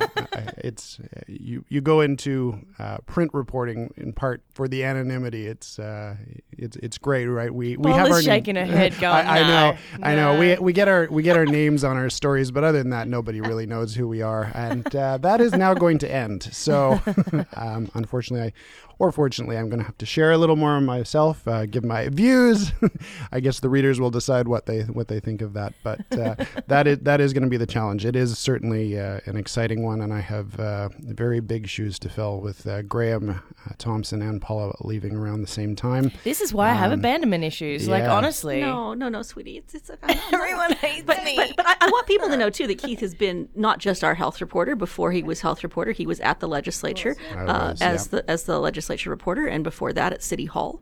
[0.58, 5.46] it's you you go into uh, print reporting in part for the anonymity.
[5.46, 6.16] It's uh,
[6.58, 7.54] it's it's great, right?
[7.54, 10.40] We we have Paula's our shaking her head, going, I, I know, "No, I know.
[10.40, 13.08] We we get our we get our names on our stories, but other than that,
[13.10, 16.44] nobody really knows who we are, and uh, that is now going to end.
[16.44, 17.02] So,
[17.56, 18.54] um, unfortunately, I.
[19.00, 21.84] Or fortunately, I'm going to have to share a little more of myself, uh, give
[21.84, 22.72] my views.
[23.32, 25.74] I guess the readers will decide what they what they think of that.
[25.84, 26.36] But uh,
[26.68, 28.06] that is that is going to be the challenge.
[28.06, 32.10] It is certainly uh, an exciting one, and I have uh, very big shoes to
[32.10, 36.12] fill with uh, Graham uh, Thompson and Paula leaving around the same time.
[36.24, 37.88] This is why I have abandonment issues.
[37.88, 38.62] Like, honestly.
[38.62, 39.58] No, no, no, sweetie.
[39.58, 39.90] It's it's.
[40.04, 41.36] I, Everyone hates but, me.
[41.36, 44.04] but, but I, I want people to know too that Keith has been not just
[44.04, 44.76] our health reporter.
[44.76, 48.20] Before he was health reporter, he was at the legislature uh, was, as yeah.
[48.20, 50.82] the as the legislature reporter, and before that at City Hall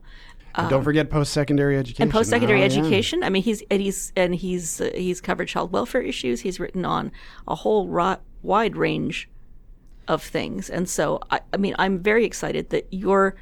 [0.54, 2.02] And don't forget post-secondary education.
[2.02, 2.78] and post secondary Oh, yeah.
[2.78, 3.22] education.
[3.22, 6.40] I mean, he's and he's and he's uh, he's covered child welfare issues.
[6.40, 7.10] He's written on
[7.48, 9.28] a whole ro- wide range
[10.08, 13.34] of things, and so I, I mean, I'm very excited that you're.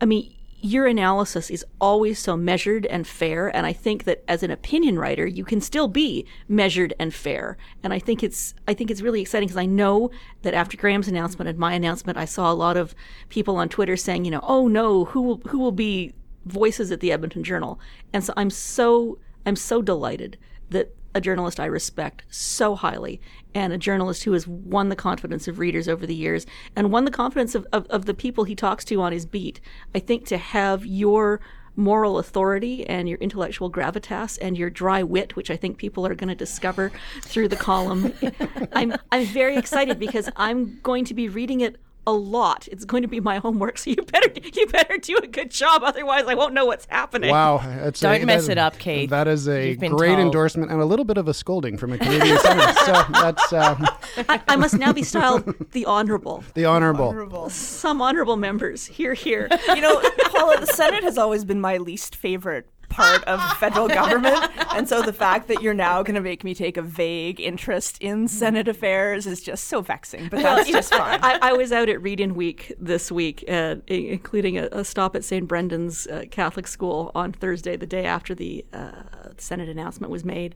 [0.00, 4.42] I mean, your analysis is always so measured and fair, and I think that as
[4.42, 8.74] an opinion writer, you can still be measured and fair, and I think it's I
[8.74, 10.10] think it's really exciting because I know
[10.42, 12.94] that after Graham's announcement and my announcement, I saw a lot of
[13.28, 16.14] people on Twitter saying, you know, oh no, who will who will be
[16.46, 17.80] voices at the Edmonton Journal.
[18.12, 20.38] And so I'm so I'm so delighted
[20.70, 23.20] that a journalist I respect so highly
[23.54, 26.46] and a journalist who has won the confidence of readers over the years
[26.76, 29.60] and won the confidence of, of, of the people he talks to on his beat.
[29.94, 31.40] I think to have your
[31.76, 36.14] moral authority and your intellectual gravitas and your dry wit, which I think people are
[36.14, 36.92] going to discover
[37.22, 38.12] through the column.
[38.72, 41.76] I'm I'm very excited because I'm going to be reading it
[42.10, 42.68] a lot.
[42.72, 45.82] It's going to be my homework, so you better you better do a good job.
[45.84, 47.30] Otherwise, I won't know what's happening.
[47.30, 49.08] Wow, that's Don't a, mess that- it up, Kate.
[49.10, 50.20] That is a great told.
[50.20, 52.72] endorsement and a little bit of a scolding from a Canadian senator.
[52.80, 53.76] So that's uh,
[54.28, 56.42] I, I must now be styled the honorable.
[56.54, 57.50] the honourable.
[57.50, 59.48] Some honorable members here, here.
[59.68, 64.50] You know, Paula, the Senate has always been my least favorite part of federal government.
[64.74, 67.96] And so the fact that you're now going to make me take a vague interest
[68.02, 70.28] in Senate affairs is just so vexing.
[70.28, 71.20] But that's just fine.
[71.22, 75.24] I, I was out at Read-In Week this week, uh, including a, a stop at
[75.24, 75.48] St.
[75.48, 78.90] Brendan's uh, Catholic School on Thursday, the day after the uh,
[79.38, 80.54] Senate announcement was made.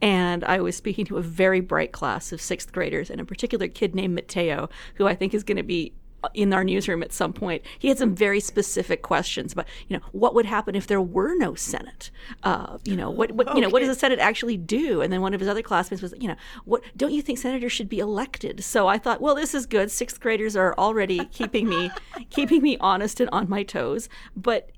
[0.00, 3.68] And I was speaking to a very bright class of sixth graders, and a particular
[3.68, 5.92] kid named Mateo, who I think is going to be
[6.34, 7.62] in our newsroom at some point.
[7.78, 11.34] He had some very specific questions about, you know, what would happen if there were
[11.34, 12.10] no Senate?
[12.42, 15.00] Uh, you know, what, what you know, what does the Senate actually do?
[15.00, 17.72] And then one of his other classmates was, you know, what don't you think senators
[17.72, 18.62] should be elected?
[18.64, 19.90] So I thought, well, this is good.
[19.90, 21.90] Sixth graders are already keeping me
[22.30, 24.08] keeping me honest and on my toes.
[24.36, 24.70] But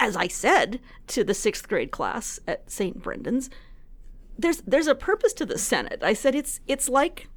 [0.00, 3.02] as I said to the sixth grade class at St.
[3.02, 3.50] Brendan's,
[4.38, 6.02] there's there's a purpose to the Senate.
[6.02, 7.28] I said it's it's like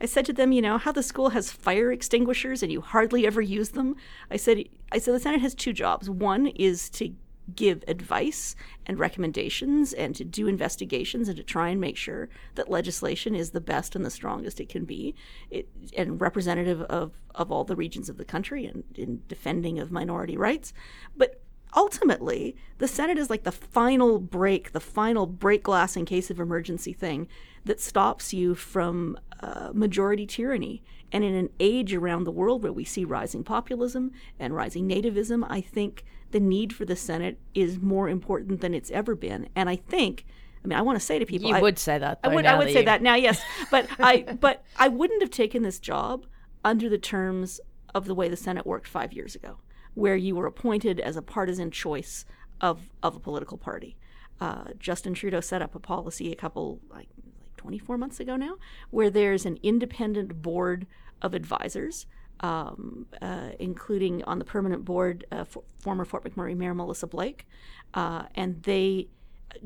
[0.00, 3.26] I said to them, you know, how the school has fire extinguishers and you hardly
[3.26, 3.96] ever use them.
[4.30, 6.10] I said I said the Senate has two jobs.
[6.10, 7.14] One is to
[7.54, 8.56] give advice
[8.86, 13.50] and recommendations and to do investigations and to try and make sure that legislation is
[13.50, 15.14] the best and the strongest it can be
[15.50, 19.92] it, and representative of, of all the regions of the country and in defending of
[19.92, 20.72] minority rights.
[21.16, 21.40] But
[21.76, 26.40] ultimately, the Senate is like the final break, the final break glass in case of
[26.40, 27.28] emergency thing
[27.64, 30.82] that stops you from uh, majority tyranny.
[31.12, 35.46] And in an age around the world where we see rising populism and rising nativism,
[35.48, 39.48] I think the need for the Senate is more important than it's ever been.
[39.54, 40.26] And I think,
[40.64, 42.18] I mean, I want to say to people, You I, would say that.
[42.24, 45.30] I would, I would say you- that now, yes, but I, but I wouldn't have
[45.30, 46.26] taken this job
[46.64, 47.60] under the terms
[47.94, 49.58] of the way the Senate worked five years ago,
[49.94, 52.24] where you were appointed as a partisan choice
[52.60, 53.96] of of a political party.
[54.40, 57.08] Uh, Justin Trudeau set up a policy a couple like
[57.56, 58.56] 24 months ago now,
[58.90, 60.86] where there's an independent board
[61.22, 62.06] of advisors.
[62.40, 67.46] Um, uh, including on the permanent board, uh, for, former Fort McMurray Mayor Melissa Blake,
[67.94, 69.08] uh, and they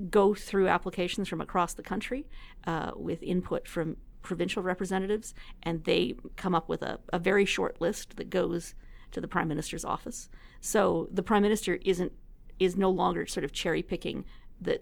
[0.08, 2.28] go through applications from across the country
[2.68, 7.80] uh, with input from provincial representatives, and they come up with a, a very short
[7.80, 8.74] list that goes
[9.12, 10.28] to the prime minister's office.
[10.60, 12.12] So the prime minister isn't
[12.58, 14.24] is no longer sort of cherry picking
[14.60, 14.80] the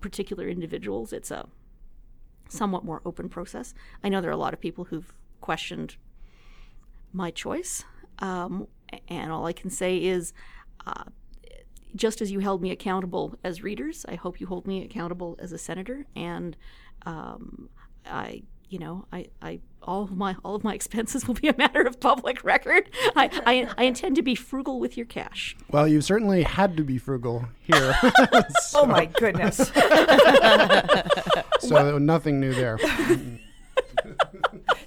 [0.00, 1.12] particular individuals.
[1.12, 1.48] It's a
[2.54, 3.74] somewhat more open process.
[4.02, 5.96] I know there are a lot of people who've questioned
[7.12, 7.84] my choice,
[8.18, 8.66] um,
[9.08, 10.32] and all I can say is.
[10.86, 11.04] Uh,
[11.96, 15.52] just as you held me accountable as readers, I hope you hold me accountable as
[15.52, 16.06] a senator.
[16.16, 16.56] And
[17.06, 17.68] um,
[18.04, 18.42] I,
[18.74, 21.82] you know, I, I, all of my all of my expenses will be a matter
[21.82, 22.90] of public record.
[23.14, 25.54] I, I, I intend to be frugal with your cash.
[25.70, 27.94] Well, you've certainly had to be frugal here,
[28.74, 29.58] oh my goodness.
[31.60, 32.80] so nothing new there.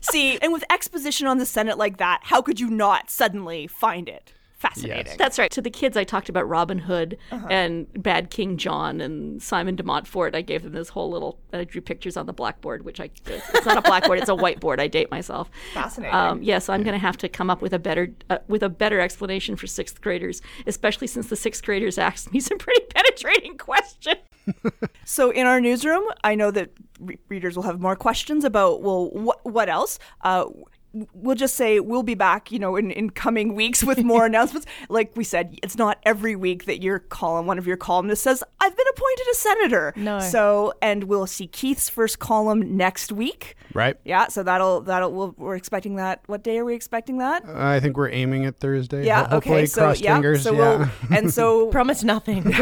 [0.02, 4.10] See, and with exposition on the Senate like that, how could you not suddenly find
[4.10, 5.16] it fascinating?
[5.18, 5.52] That's right.
[5.52, 7.18] To the kids, I talked about Robin Hood
[7.50, 10.36] and Bad King John and Simon de Montfort.
[10.36, 11.40] I gave them this whole little.
[11.54, 14.80] I drew pictures on the blackboard, which I it's not a blackboard, it's a whiteboard.
[14.80, 15.50] I date myself.
[15.74, 16.16] Fascinating.
[16.16, 18.70] Um, yes, I'm going to have to come up with a better uh, with a
[18.70, 23.58] better explanation for sixth graders, especially since the sixth graders asked me some pretty penetrating
[23.58, 24.18] questions.
[25.10, 29.10] So in our newsroom, I know that re- readers will have more questions about well,
[29.12, 30.00] what what else?
[30.22, 30.46] Uh,
[31.14, 34.68] we'll just say we'll be back, you know, in, in coming weeks with more announcements.
[34.90, 38.44] Like we said, it's not every week that your column, one of your columnists says,
[38.60, 40.20] "I've been appointed a senator." No.
[40.20, 43.56] So, and we'll see Keith's first column next week.
[43.74, 43.98] Right.
[44.06, 44.28] Yeah.
[44.28, 46.22] So that'll that'll we'll, we're expecting that.
[46.28, 47.44] What day are we expecting that?
[47.48, 49.06] I think we're aiming at Thursday.
[49.06, 49.24] Yeah.
[49.26, 49.66] Ho- Hopefully, okay.
[49.68, 50.16] So cross yeah.
[50.16, 50.44] fingers.
[50.44, 50.78] so yeah.
[50.78, 52.44] we'll and so Promise nothing.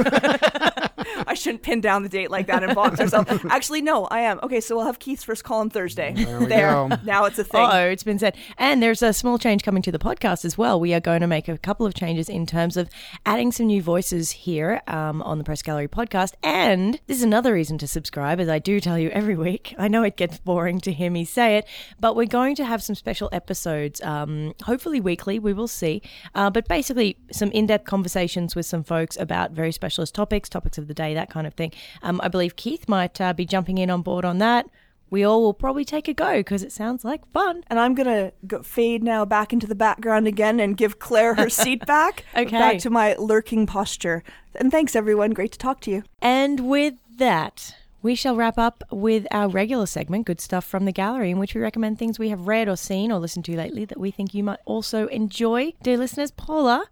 [1.27, 3.31] I shouldn't pin down the date like that and box ourselves.
[3.49, 4.39] Actually, no, I am.
[4.43, 6.13] Okay, so we'll have Keith's first call on Thursday.
[6.13, 6.89] There, we go.
[7.03, 7.61] Now it's a thing.
[7.61, 8.35] Oh, it's been said.
[8.57, 10.79] And there's a small change coming to the podcast as well.
[10.79, 12.89] We are going to make a couple of changes in terms of
[13.25, 16.33] adding some new voices here um, on the Press Gallery podcast.
[16.43, 19.75] And this is another reason to subscribe, as I do tell you every week.
[19.77, 21.67] I know it gets boring to hear me say it,
[21.99, 25.39] but we're going to have some special episodes, um, hopefully weekly.
[25.39, 26.01] We will see.
[26.33, 30.77] Uh, but basically, some in depth conversations with some folks about very specialist topics, topics
[30.77, 31.71] of the day, that kind of thing.
[32.01, 34.67] Um, I believe Keith might uh, be jumping in on board on that.
[35.09, 37.63] We all will probably take a go because it sounds like fun.
[37.67, 41.49] And I'm gonna go fade now back into the background again and give Claire her
[41.63, 42.25] seat back.
[42.35, 42.49] Okay.
[42.49, 44.23] Back to my lurking posture.
[44.55, 45.31] And thanks everyone.
[45.31, 46.03] Great to talk to you.
[46.21, 50.91] And with that, we shall wrap up with our regular segment, Good Stuff from the
[50.91, 53.83] Gallery, in which we recommend things we have read or seen or listened to lately
[53.85, 55.73] that we think you might also enjoy.
[55.81, 56.85] Dear listeners, Paula,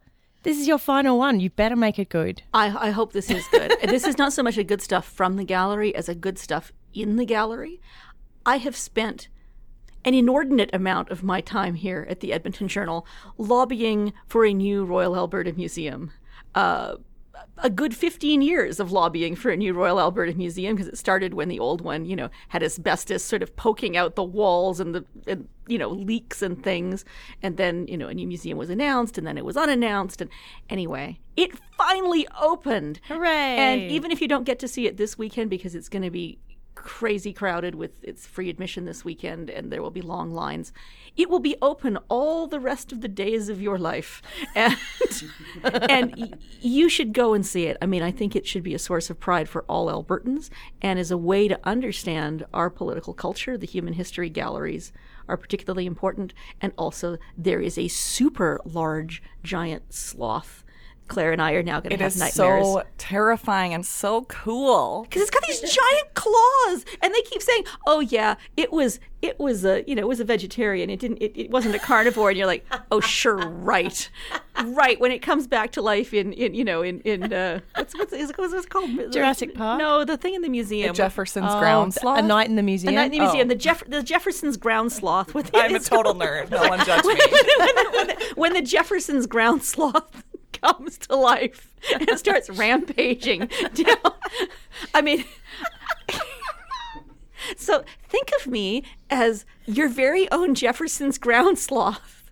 [0.43, 1.39] this is your final one.
[1.39, 2.43] You better make it good.
[2.53, 3.73] I, I hope this is good.
[3.83, 6.71] this is not so much a good stuff from the gallery as a good stuff
[6.93, 7.81] in the gallery.
[8.45, 9.29] I have spent
[10.05, 14.83] an inordinate amount of my time here at the Edmonton Journal lobbying for a new
[14.83, 16.11] Royal Alberta Museum.
[16.53, 16.95] Uh,
[17.57, 21.33] a good 15 years of lobbying for a new Royal Alberta Museum because it started
[21.33, 24.93] when the old one, you know, had asbestos sort of poking out the walls and
[24.93, 27.05] the, and, you know, leaks and things.
[27.41, 30.21] And then, you know, a new museum was announced and then it was unannounced.
[30.21, 30.29] And
[30.69, 32.99] anyway, it finally opened.
[33.07, 33.57] Hooray!
[33.57, 36.11] And even if you don't get to see it this weekend because it's going to
[36.11, 36.39] be
[36.75, 40.73] crazy crowded with its free admission this weekend and there will be long lines.
[41.15, 44.21] It will be open all the rest of the days of your life.
[44.55, 44.77] And
[45.63, 47.77] and y- you should go and see it.
[47.81, 50.49] I mean i think it should be a source of pride for all albertans
[50.81, 54.91] and as a way to understand our political culture the human history galleries
[55.27, 60.63] are particularly important and also there is a super large giant sloth
[61.07, 65.03] claire and i are now going to have is nightmares so terrifying and so cool.
[65.03, 69.39] because it's got these giant claws and they keep saying oh yeah it was it
[69.39, 72.29] was a you know it was a vegetarian it didn't it, it wasn't a carnivore
[72.29, 74.09] and you're like oh sure right
[74.65, 77.93] right when it comes back to life in in you know in in uh what's
[77.97, 79.79] what's, is it, what's it called Jurassic Park?
[79.79, 82.19] no the thing in the museum The Jefferson's Oh, ground sloth.
[82.19, 82.93] A night in the museum.
[82.93, 83.49] a night in the museum Oh.
[83.49, 86.49] the Jeff the Jefferson's ground sloth with I'm a total called- nerd.
[86.49, 87.13] No one judge me.
[87.15, 90.23] when, the, when the Jefferson's ground sloth
[90.63, 94.13] comes to life and starts rampaging down.
[94.93, 95.25] I mean,
[97.57, 102.31] so think of me as your very own Jefferson's ground sloth.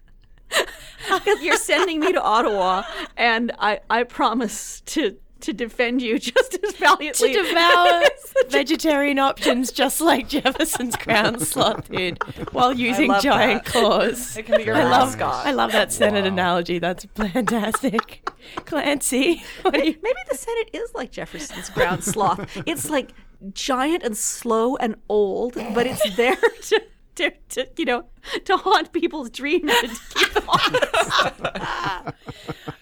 [1.41, 2.83] You're sending me to Ottawa,
[3.15, 7.33] and I, I promise to to defend you just as valiantly.
[7.33, 8.03] to devour
[8.49, 13.71] vegetarian options just like Jefferson's ground sloth did while using giant that.
[13.71, 14.37] claws.
[14.37, 15.45] It can be your I love, mascot.
[15.45, 16.79] I love that Senate analogy.
[16.79, 18.29] That's fantastic.
[18.65, 22.49] Clancy, what do you, Maybe the Senate is like Jefferson's ground sloth.
[22.65, 23.11] It's like
[23.53, 26.81] giant and slow and old, but it's there to,
[27.21, 28.05] to, to you know,
[28.45, 32.15] to haunt people's dreams and to keep them honest.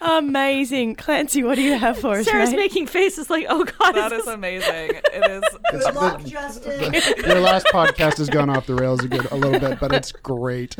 [0.00, 0.94] amazing.
[0.96, 2.26] Clancy, what do you have for us?
[2.26, 2.56] Sarah's mate?
[2.56, 4.90] making faces like, oh God, That is is amazing.
[5.12, 5.42] It is.
[5.70, 6.92] Good luck, Justin.
[7.26, 10.12] Your last podcast has gone off the rails a good a little bit, but it's
[10.12, 10.76] great.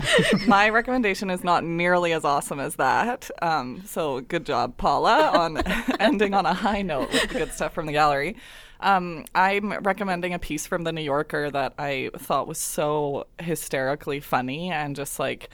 [0.46, 3.30] My recommendation is not nearly as awesome as that.
[3.42, 5.58] Um, so good job, Paula, on
[6.00, 8.36] ending on a high note with the good stuff from the gallery.
[8.80, 14.20] Um, I'm recommending a piece from the New Yorker that I thought was so hysterically
[14.20, 15.50] funny and just like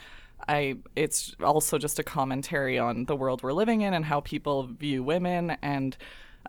[0.49, 4.65] I it's also just a commentary on the world we're living in and how people
[4.65, 5.97] view women and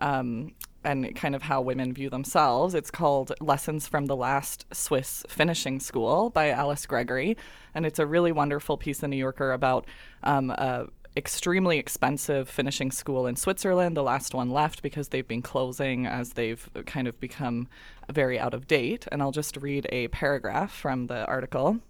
[0.00, 0.52] um,
[0.84, 2.74] and kind of how women view themselves.
[2.74, 7.36] It's called Lessons from the Last Swiss Finishing School by Alice Gregory,
[7.74, 9.86] and it's a really wonderful piece in New Yorker about
[10.22, 10.86] um, a
[11.18, 16.34] extremely expensive finishing school in Switzerland, the last one left because they've been closing as
[16.34, 17.66] they've kind of become
[18.08, 19.08] very out of date.
[19.10, 21.80] And I'll just read a paragraph from the article.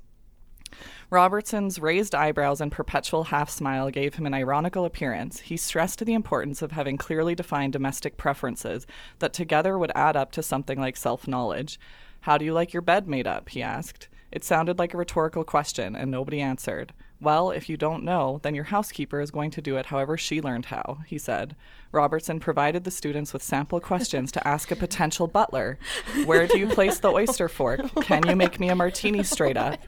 [1.11, 5.41] Robertson's raised eyebrows and perpetual half smile gave him an ironical appearance.
[5.41, 8.87] He stressed the importance of having clearly defined domestic preferences
[9.19, 11.79] that together would add up to something like self knowledge.
[12.23, 13.51] How do you like your bed made up?
[13.51, 14.09] he asked.
[14.33, 16.93] It sounded like a rhetorical question, and nobody answered.
[17.21, 20.41] Well, if you don't know, then your housekeeper is going to do it however she
[20.41, 21.57] learned how, he said.
[21.93, 25.79] Robertson provided the students with sample questions to ask a potential butler.
[26.25, 27.81] Where do you place the oyster fork?
[28.03, 29.79] Can you make me a martini straight up?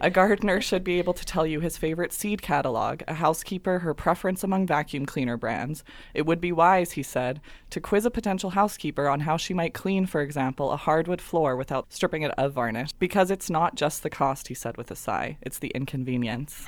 [0.00, 3.94] A gardener should be able to tell you his favorite seed catalog, a housekeeper her
[3.94, 5.82] preference among vacuum cleaner brands.
[6.12, 7.40] It would be wise, he said,
[7.70, 11.56] to quiz a potential housekeeper on how she might clean, for example, a hardwood floor
[11.56, 12.90] without stripping it of varnish.
[12.98, 16.64] Because it's not just the cost, he said with a sigh, it's the inconvenience.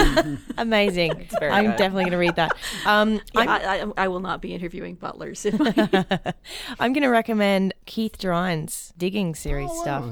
[0.56, 1.28] Amazing.
[1.40, 1.76] I'm good.
[1.76, 2.52] definitely going to read that.
[2.86, 5.44] Um, Yeah, I, I, I will not be interviewing butlers.
[5.44, 5.72] In my,
[6.80, 10.04] I'm going to recommend Keith Gerein's digging series Oh, stuff.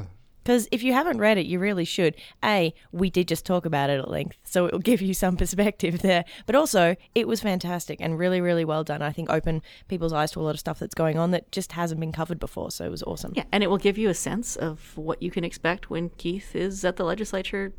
[0.43, 2.15] Because if you haven't read it, you really should.
[2.43, 5.37] A, we did just talk about it at length, so it will give you some
[5.43, 6.25] perspective there.
[6.47, 9.03] But also, it was fantastic and really, really well done.
[9.03, 11.73] I think open people's eyes to a lot of stuff that's going on that just
[11.73, 12.71] hasn't been covered before.
[12.71, 13.33] So it was awesome.
[13.37, 16.57] yeah, and it will give you a sense of what you can expect when Keith
[16.57, 17.75] is at the legislature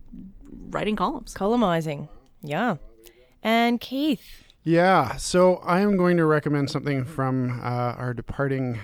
[0.69, 1.33] writing columns.
[1.33, 2.09] Columnizing.
[2.43, 2.77] Yeah.
[3.41, 8.79] And Keith, Yeah, so I am going to recommend something from uh, our departing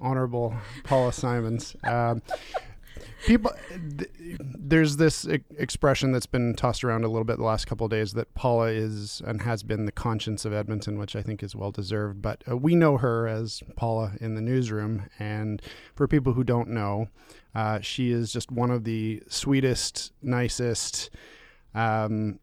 [0.00, 0.52] honorable
[0.82, 1.76] Paula Simons.
[1.84, 2.22] Um,
[3.24, 3.52] people,
[3.98, 4.10] th-
[4.40, 7.92] there's this e- expression that's been tossed around a little bit the last couple of
[7.92, 11.54] days that Paula is and has been the conscience of Edmonton, which I think is
[11.54, 12.20] well deserved.
[12.20, 15.62] But uh, we know her as Paula in the newsroom, and
[15.94, 17.06] for people who don't know,
[17.54, 21.10] uh, she is just one of the sweetest, nicest.
[21.76, 22.40] Um,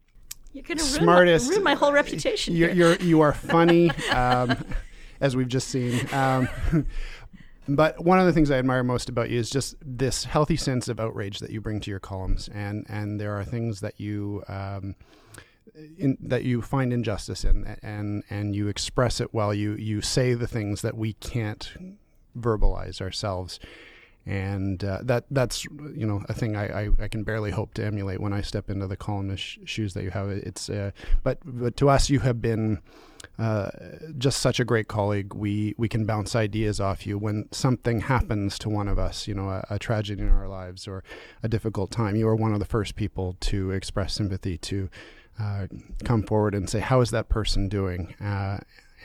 [0.52, 2.56] You're going to ruin, Smartest- my, ruin my whole reputation.
[2.56, 4.56] you're, you're you are funny, um,
[5.20, 6.00] as we've just seen.
[6.12, 6.48] Um,
[7.68, 10.88] but one of the things I admire most about you is just this healthy sense
[10.88, 14.42] of outrage that you bring to your columns, and and there are things that you.
[14.48, 14.96] Um,
[15.98, 19.54] in, that you find injustice in, and and you express it well.
[19.54, 21.96] You you say the things that we can't
[22.36, 23.60] verbalize ourselves,
[24.26, 27.84] and uh, that that's you know a thing I, I, I can barely hope to
[27.84, 30.28] emulate when I step into the columnist sh- shoes that you have.
[30.28, 30.90] It's uh,
[31.22, 32.80] but but to us you have been
[33.38, 33.70] uh,
[34.18, 35.34] just such a great colleague.
[35.34, 39.26] We we can bounce ideas off you when something happens to one of us.
[39.26, 41.02] You know, a, a tragedy in our lives or
[41.42, 42.14] a difficult time.
[42.16, 44.90] You are one of the first people to express sympathy to.
[45.38, 45.66] Uh,
[46.04, 48.14] come forward and say, "How is that person doing?"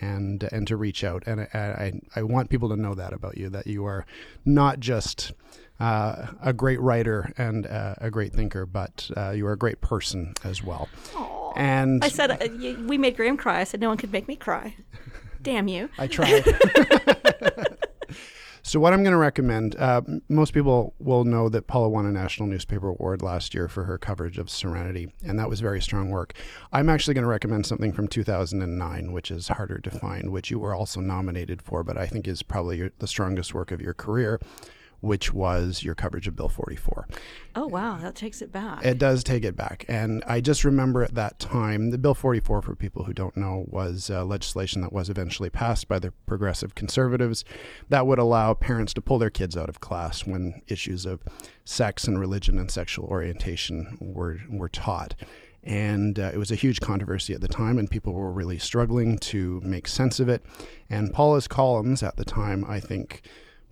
[0.02, 1.24] And and to reach out.
[1.26, 4.06] And I, I, I want people to know that about you that you are
[4.44, 5.32] not just
[5.80, 9.82] uh, a great writer and uh, a great thinker, but uh, you are a great
[9.82, 10.90] person as well.
[11.14, 11.54] Aww.
[11.56, 13.62] And I said, uh, we made Graham cry.
[13.62, 14.76] I said, no one could make me cry.
[15.42, 15.90] Damn you.
[15.98, 16.44] I tried.
[18.66, 22.12] so what I'm going to recommend, uh, most people will know that Paula won a
[22.12, 26.10] National Newspaper Award last year for her coverage of Serenity, and that was very strong
[26.10, 26.34] work.
[26.74, 30.58] I'm actually going to recommend something from 2009, which is harder to find, which you
[30.58, 33.94] were also nominated for, but I think is probably your, the strongest work of your
[33.94, 34.40] career,
[35.06, 37.08] which was your coverage of Bill 44.
[37.56, 37.98] Oh, wow.
[37.98, 38.84] That takes it back.
[38.84, 39.86] It does take it back.
[39.88, 43.66] And I just remember at that time, the Bill 44, for people who don't know,
[43.68, 47.46] was uh, legislation that was eventually passed by the progressive conservatives
[47.90, 51.22] that would allow parents to pull their kids out of class when issues of
[51.64, 55.14] sex and religion and sexual orientation were, were taught.
[55.64, 59.18] And uh, it was a huge controversy at the time, and people were really struggling
[59.20, 60.44] to make sense of it.
[60.90, 63.22] And Paula's columns at the time, I think,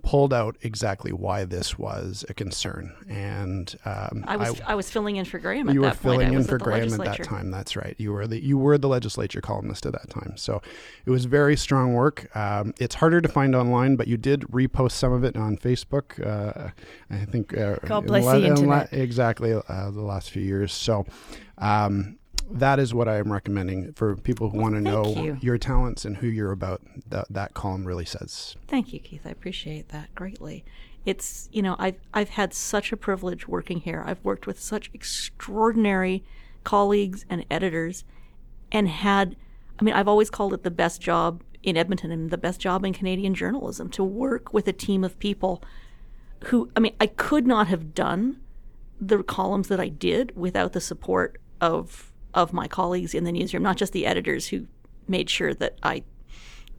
[0.03, 2.93] pulled out exactly why this was a concern.
[3.09, 6.21] And um, I was I, was filling in for Graham at you were that point.
[6.21, 7.49] I filling in for Graham at that time.
[7.49, 7.95] That's right.
[7.97, 10.33] You were the you were the legislature columnist at that time.
[10.35, 10.61] So
[11.05, 12.35] it was very strong work.
[12.35, 16.19] Um, it's harder to find online, but you did repost some of it on Facebook.
[16.25, 16.71] Uh,
[17.09, 17.57] I think.
[17.57, 19.53] Uh, God bless la- la- exactly.
[19.53, 20.73] Uh, the last few years.
[20.73, 21.05] So.
[21.57, 22.17] Um,
[22.51, 25.37] that is what I am recommending for people who want to know you.
[25.41, 26.81] your talents and who you're about.
[27.07, 28.55] That that column really says.
[28.67, 29.21] Thank you, Keith.
[29.25, 30.63] I appreciate that greatly.
[31.05, 34.03] It's you know I've I've had such a privilege working here.
[34.05, 36.23] I've worked with such extraordinary
[36.63, 38.03] colleagues and editors,
[38.71, 39.35] and had
[39.79, 42.85] I mean I've always called it the best job in Edmonton and the best job
[42.85, 45.63] in Canadian journalism to work with a team of people
[46.45, 48.39] who I mean I could not have done
[49.01, 53.63] the columns that I did without the support of of my colleagues in the newsroom,
[53.63, 54.67] not just the editors who
[55.07, 56.03] made sure that I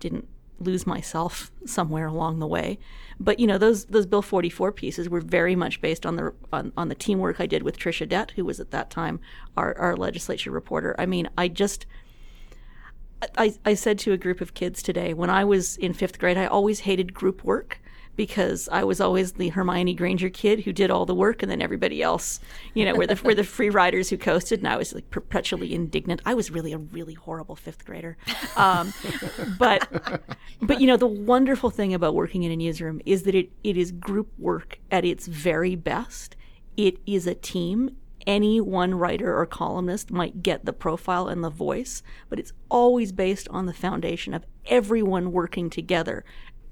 [0.00, 0.28] didn't
[0.60, 2.78] lose myself somewhere along the way.
[3.18, 6.72] But you know, those those Bill 44 pieces were very much based on the on,
[6.76, 9.20] on the teamwork I did with Trish Audette, who was at that time
[9.56, 10.94] our, our legislature reporter.
[10.98, 11.86] I mean, I just
[13.38, 16.36] I, I said to a group of kids today, when I was in fifth grade,
[16.36, 17.80] I always hated group work
[18.16, 21.62] because I was always the Hermione Granger kid who did all the work, and then
[21.62, 22.40] everybody else,
[22.74, 25.74] you know, were the were the free riders who coasted, and I was like perpetually
[25.74, 26.22] indignant.
[26.24, 28.16] I was really a really horrible fifth grader,
[28.56, 28.92] um,
[29.58, 29.88] but
[30.62, 33.76] but you know, the wonderful thing about working in a newsroom is that it, it
[33.76, 36.36] is group work at its very best.
[36.76, 37.96] It is a team
[38.26, 43.12] any one writer or columnist might get the profile and the voice, but it's always
[43.12, 46.24] based on the foundation of everyone working together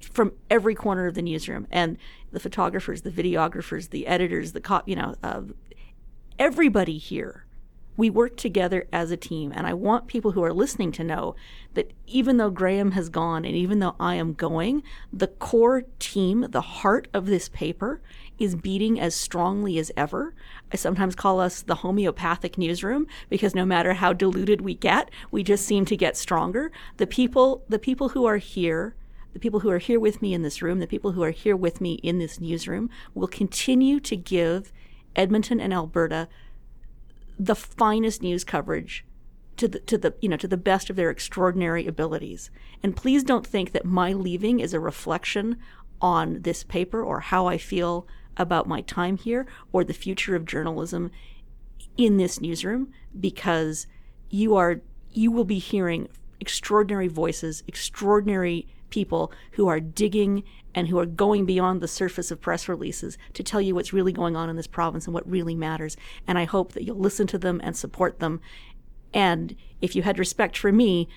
[0.05, 1.97] from every corner of the newsroom and
[2.31, 5.43] the photographers, the videographers, the editors, the cop, you know, uh,
[6.39, 7.47] everybody here.
[7.95, 11.37] We work together as a team, and I want people who are listening to know
[11.75, 14.83] that even though Graham has gone and even though I am going,
[15.13, 18.01] the core team, the heart of this paper,
[18.39, 20.35] is beating as strongly as ever.
[20.73, 25.43] I sometimes call us the homeopathic newsroom because no matter how diluted we get, we
[25.43, 26.73] just seem to get stronger.
[26.97, 28.97] The people, the people who are here
[29.33, 31.57] the people who are here with me in this room, the people who are here
[31.57, 34.73] with me in this newsroom, will continue to give
[35.17, 36.29] Edmonton and Alberta
[37.39, 39.05] the finest news coverage
[39.57, 42.51] to the to the you know to the best of their extraordinary abilities.
[42.83, 45.59] And please don't think that my leaving is a reflection
[46.01, 48.07] on this paper or how I feel
[48.37, 51.11] about my time here or the future of journalism
[51.97, 53.87] in this newsroom because
[54.31, 54.81] you are
[55.11, 56.09] you will be hearing
[56.43, 60.43] extraordinary voices, extraordinary people who are digging
[60.75, 64.13] and who are going beyond the surface of press releases to tell you what's really
[64.13, 65.97] going on in this province and what really matters.
[66.27, 68.41] And I hope that you'll listen to them and support them.
[69.15, 71.09] And if you had respect for me,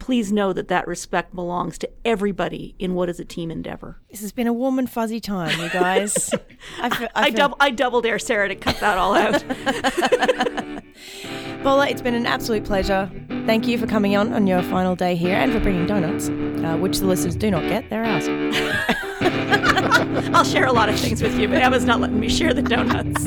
[0.00, 4.00] please know that that respect belongs to everybody in what is a team endeavor.
[4.10, 6.34] This has been a warm and fuzzy time, you guys.
[6.80, 9.44] I, feel, I, I, dub- I double dare Sarah to cut that all out.
[11.62, 13.08] Paula, it's been an absolute pleasure.
[13.46, 16.78] Thank you for coming on on your final day here and for bringing donuts, uh,
[16.78, 17.90] which the listeners do not get.
[17.90, 18.26] They're ours.
[20.34, 22.62] I'll share a lot of things with you, but Emma's not letting me share the
[22.62, 23.24] donuts.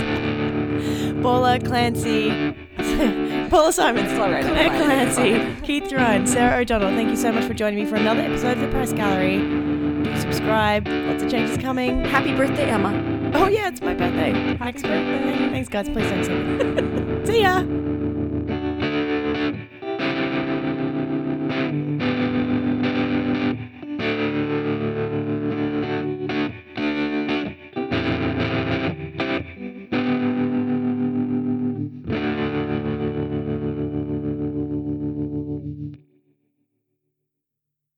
[1.22, 2.56] Paula Clancy,
[3.50, 6.96] Paula Simon, all right, Claire Clancy, Keith Gerein, Sarah O'Donnell.
[6.96, 9.38] Thank you so much for joining me for another episode of the Press Gallery.
[9.38, 10.88] Do subscribe.
[10.88, 12.04] Lots of changes coming.
[12.06, 13.32] Happy birthday, Emma.
[13.36, 14.32] Oh yeah, it's my birthday.
[14.58, 15.50] Next birthday.
[15.50, 15.90] Thanks, guys.
[15.90, 17.26] Please don't sing.
[17.26, 17.64] See ya.